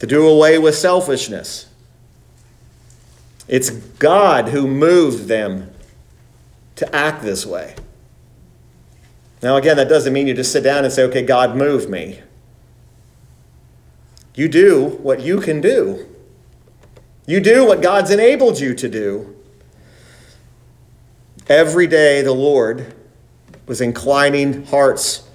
To 0.00 0.06
do 0.06 0.28
away 0.28 0.58
with 0.58 0.74
selfishness. 0.74 1.66
It's 3.48 3.70
God 3.70 4.48
who 4.48 4.66
moved 4.66 5.28
them 5.28 5.70
to 6.76 6.94
act 6.94 7.22
this 7.22 7.46
way. 7.46 7.74
Now, 9.42 9.56
again, 9.56 9.76
that 9.76 9.88
doesn't 9.88 10.12
mean 10.12 10.26
you 10.26 10.34
just 10.34 10.52
sit 10.52 10.62
down 10.62 10.84
and 10.84 10.92
say, 10.92 11.02
okay, 11.04 11.22
God 11.22 11.56
moved 11.56 11.88
me. 11.88 12.20
You 14.34 14.48
do 14.48 14.98
what 15.02 15.20
you 15.20 15.40
can 15.40 15.60
do. 15.60 16.08
You 17.26 17.40
do 17.40 17.66
what 17.66 17.82
God's 17.82 18.10
enabled 18.10 18.58
you 18.58 18.74
to 18.74 18.88
do. 18.88 19.36
Every 21.48 21.86
day, 21.86 22.22
the 22.22 22.32
Lord 22.32 22.94
was 23.66 23.80
inclining 23.80 24.64
hearts 24.66 25.28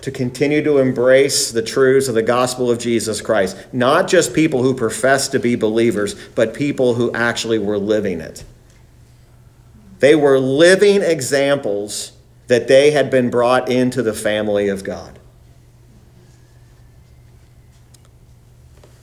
to 0.00 0.10
continue 0.10 0.62
to 0.64 0.78
embrace 0.78 1.50
the 1.52 1.62
truths 1.62 2.08
of 2.08 2.14
the 2.14 2.22
gospel 2.22 2.70
of 2.70 2.78
Jesus 2.78 3.20
Christ. 3.20 3.56
Not 3.72 4.08
just 4.08 4.34
people 4.34 4.62
who 4.62 4.74
profess 4.74 5.28
to 5.28 5.38
be 5.38 5.54
believers, 5.56 6.14
but 6.30 6.54
people 6.54 6.94
who 6.94 7.12
actually 7.12 7.58
were 7.58 7.78
living 7.78 8.20
it. 8.20 8.44
They 9.98 10.14
were 10.14 10.38
living 10.38 11.02
examples 11.02 12.12
that 12.46 12.66
they 12.66 12.90
had 12.90 13.10
been 13.10 13.30
brought 13.30 13.70
into 13.70 14.02
the 14.02 14.14
family 14.14 14.68
of 14.68 14.82
God. 14.82 15.19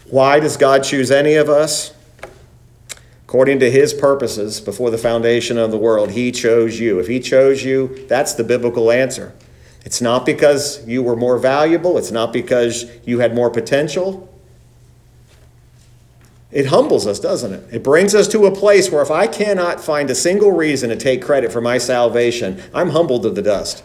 Why 0.09 0.39
does 0.39 0.55
God 0.55 0.83
choose 0.83 1.11
any 1.11 1.35
of 1.35 1.49
us? 1.49 1.93
According 3.25 3.59
to 3.59 3.69
his 3.69 3.93
purposes 3.93 4.61
before 4.61 4.89
the 4.89 4.97
foundation 4.97 5.57
of 5.57 5.69
the 5.69 5.77
world, 5.77 6.11
he 6.11 6.31
chose 6.31 6.79
you. 6.79 6.99
If 6.99 7.07
he 7.07 7.19
chose 7.19 7.65
you, 7.65 8.05
that's 8.07 8.33
the 8.33 8.43
biblical 8.45 8.89
answer. 8.89 9.33
It's 9.83 10.01
not 10.01 10.25
because 10.25 10.85
you 10.87 11.03
were 11.03 11.15
more 11.15 11.37
valuable, 11.37 11.97
it's 11.97 12.11
not 12.11 12.31
because 12.31 12.85
you 13.05 13.19
had 13.19 13.35
more 13.35 13.49
potential. 13.49 14.33
It 16.51 16.67
humbles 16.67 17.05
us, 17.05 17.19
doesn't 17.19 17.53
it? 17.53 17.63
It 17.73 17.83
brings 17.83 18.15
us 18.15 18.29
to 18.29 18.45
a 18.45 18.55
place 18.55 18.89
where 18.89 19.01
if 19.01 19.11
I 19.11 19.27
cannot 19.27 19.81
find 19.81 20.09
a 20.09 20.15
single 20.15 20.53
reason 20.53 20.89
to 20.89 20.95
take 20.95 21.21
credit 21.21 21.51
for 21.51 21.59
my 21.59 21.77
salvation, 21.77 22.63
I'm 22.73 22.91
humbled 22.91 23.23
to 23.23 23.29
the 23.29 23.41
dust 23.41 23.83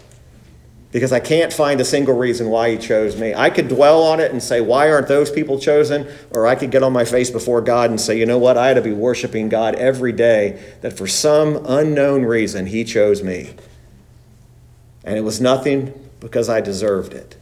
because 0.93 1.11
I 1.11 1.20
can't 1.20 1.53
find 1.53 1.80
a 1.80 1.84
single 1.86 2.14
reason 2.14 2.51
why 2.51 2.70
he 2.70 2.78
chose 2.78 3.16
me. 3.16 3.34
I 3.34 3.49
could 3.49 3.68
dwell 3.68 4.03
on 4.03 4.20
it 4.20 4.30
and 4.30 4.43
say, 4.43 4.61
why 4.61 4.90
aren't 4.90 5.09
those 5.09 5.30
people 5.30 5.59
chosen? 5.59 6.07
Or 6.30 6.47
I 6.47 6.55
could 6.55 6.70
get 6.70 6.82
on 6.82 6.93
my 6.93 7.07
face 7.07 7.30
before 7.30 7.62
God 7.62 7.88
and 7.88 7.99
say, 7.99 8.18
you 8.18 8.26
know 8.26 8.36
what? 8.36 8.59
I 8.59 8.68
had 8.68 8.74
to 8.74 8.82
be 8.82 8.93
worshiping 8.93 9.49
God 9.49 9.74
every 9.76 10.12
day 10.12 10.62
that 10.82 10.97
for 10.97 11.07
some 11.07 11.64
unknown 11.66 12.26
reason 12.26 12.66
he 12.66 12.84
chose 12.84 13.22
me. 13.22 13.55
And 15.03 15.16
it 15.16 15.22
was 15.22 15.40
nothing 15.40 15.99
because 16.20 16.51
I 16.51 16.61
deserved 16.61 17.14
it. 17.14 17.36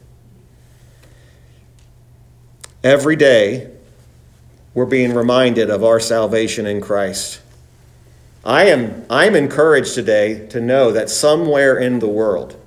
Every 2.83 3.17
day, 3.17 3.69
we're 4.73 4.85
being 4.85 5.13
reminded 5.13 5.69
of 5.69 5.83
our 5.83 5.99
salvation 5.99 6.65
in 6.65 6.79
Christ. 6.79 7.41
I 8.45 8.67
am 8.67 9.05
I'm 9.09 9.35
encouraged 9.35 9.93
today 9.93 10.47
to 10.47 10.61
know 10.61 10.91
that 10.93 11.09
somewhere 11.09 11.77
in 11.77 11.99
the 11.99 12.07
world, 12.07 12.60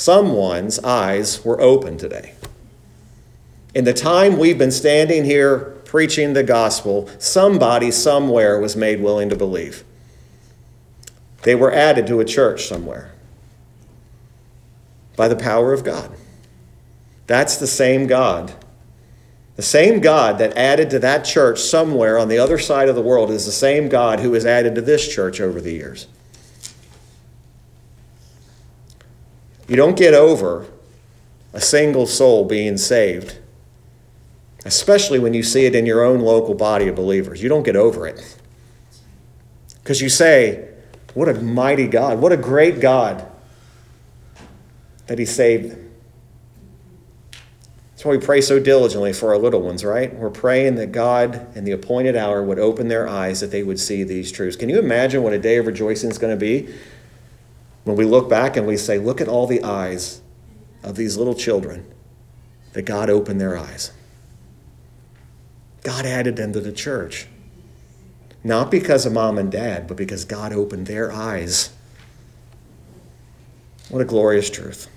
someone's 0.00 0.78
eyes 0.78 1.44
were 1.44 1.60
open 1.60 1.98
today. 1.98 2.34
In 3.74 3.84
the 3.84 3.92
time 3.92 4.38
we've 4.38 4.56
been 4.56 4.70
standing 4.70 5.24
here 5.24 5.76
preaching 5.84 6.32
the 6.32 6.42
gospel, 6.42 7.10
somebody 7.18 7.90
somewhere 7.90 8.58
was 8.58 8.74
made 8.74 9.02
willing 9.02 9.28
to 9.28 9.36
believe. 9.36 9.84
They 11.42 11.54
were 11.54 11.70
added 11.70 12.06
to 12.06 12.20
a 12.20 12.24
church 12.24 12.66
somewhere 12.66 13.12
by 15.16 15.28
the 15.28 15.36
power 15.36 15.74
of 15.74 15.84
God. 15.84 16.10
That's 17.26 17.58
the 17.58 17.66
same 17.66 18.06
God. 18.06 18.54
The 19.56 19.62
same 19.62 20.00
God 20.00 20.38
that 20.38 20.56
added 20.56 20.88
to 20.90 20.98
that 21.00 21.26
church 21.26 21.60
somewhere 21.60 22.18
on 22.18 22.28
the 22.28 22.38
other 22.38 22.58
side 22.58 22.88
of 22.88 22.94
the 22.94 23.02
world 23.02 23.30
is 23.30 23.44
the 23.44 23.52
same 23.52 23.90
God 23.90 24.20
who 24.20 24.32
has 24.32 24.46
added 24.46 24.74
to 24.76 24.80
this 24.80 25.12
church 25.12 25.42
over 25.42 25.60
the 25.60 25.72
years. 25.72 26.06
You 29.70 29.76
don't 29.76 29.96
get 29.96 30.14
over 30.14 30.66
a 31.52 31.60
single 31.60 32.04
soul 32.04 32.44
being 32.44 32.76
saved, 32.76 33.38
especially 34.64 35.20
when 35.20 35.32
you 35.32 35.44
see 35.44 35.64
it 35.64 35.76
in 35.76 35.86
your 35.86 36.02
own 36.02 36.18
local 36.18 36.54
body 36.54 36.88
of 36.88 36.96
believers. 36.96 37.40
You 37.40 37.48
don't 37.48 37.62
get 37.62 37.76
over 37.76 38.04
it. 38.08 38.36
Because 39.76 40.00
you 40.00 40.08
say, 40.08 40.70
What 41.14 41.28
a 41.28 41.34
mighty 41.34 41.86
God, 41.86 42.18
what 42.18 42.32
a 42.32 42.36
great 42.36 42.80
God 42.80 43.24
that 45.06 45.20
He 45.20 45.24
saved 45.24 45.70
them. 45.70 45.92
That's 47.92 48.04
why 48.04 48.16
we 48.16 48.18
pray 48.18 48.40
so 48.40 48.58
diligently 48.58 49.12
for 49.12 49.28
our 49.28 49.38
little 49.38 49.62
ones, 49.62 49.84
right? 49.84 50.12
We're 50.12 50.30
praying 50.30 50.74
that 50.76 50.90
God 50.90 51.56
in 51.56 51.62
the 51.62 51.70
appointed 51.70 52.16
hour 52.16 52.42
would 52.42 52.58
open 52.58 52.88
their 52.88 53.06
eyes 53.06 53.38
that 53.38 53.52
they 53.52 53.62
would 53.62 53.78
see 53.78 54.02
these 54.02 54.32
truths. 54.32 54.56
Can 54.56 54.68
you 54.68 54.80
imagine 54.80 55.22
what 55.22 55.32
a 55.32 55.38
day 55.38 55.58
of 55.58 55.66
rejoicing 55.66 56.10
is 56.10 56.18
going 56.18 56.36
to 56.36 56.40
be 56.40 56.74
when 57.90 57.96
we 57.96 58.04
look 58.04 58.28
back 58.28 58.56
and 58.56 58.68
we 58.68 58.76
say, 58.76 58.98
look 58.98 59.20
at 59.20 59.26
all 59.26 59.48
the 59.48 59.64
eyes 59.64 60.22
of 60.84 60.94
these 60.94 61.16
little 61.16 61.34
children 61.34 61.84
that 62.72 62.82
God 62.82 63.10
opened 63.10 63.40
their 63.40 63.58
eyes. 63.58 63.90
God 65.82 66.06
added 66.06 66.36
them 66.36 66.52
to 66.52 66.60
the 66.60 66.70
church. 66.70 67.26
Not 68.44 68.70
because 68.70 69.06
of 69.06 69.12
mom 69.12 69.38
and 69.38 69.50
dad, 69.50 69.88
but 69.88 69.96
because 69.96 70.24
God 70.24 70.52
opened 70.52 70.86
their 70.86 71.10
eyes. 71.10 71.70
What 73.88 74.02
a 74.02 74.04
glorious 74.04 74.48
truth. 74.48 74.88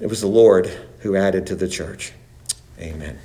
It 0.00 0.08
was 0.08 0.20
the 0.20 0.26
Lord 0.26 0.66
who 1.00 1.14
added 1.14 1.46
to 1.46 1.54
the 1.54 1.68
church. 1.68 2.12
Amen. 2.80 3.20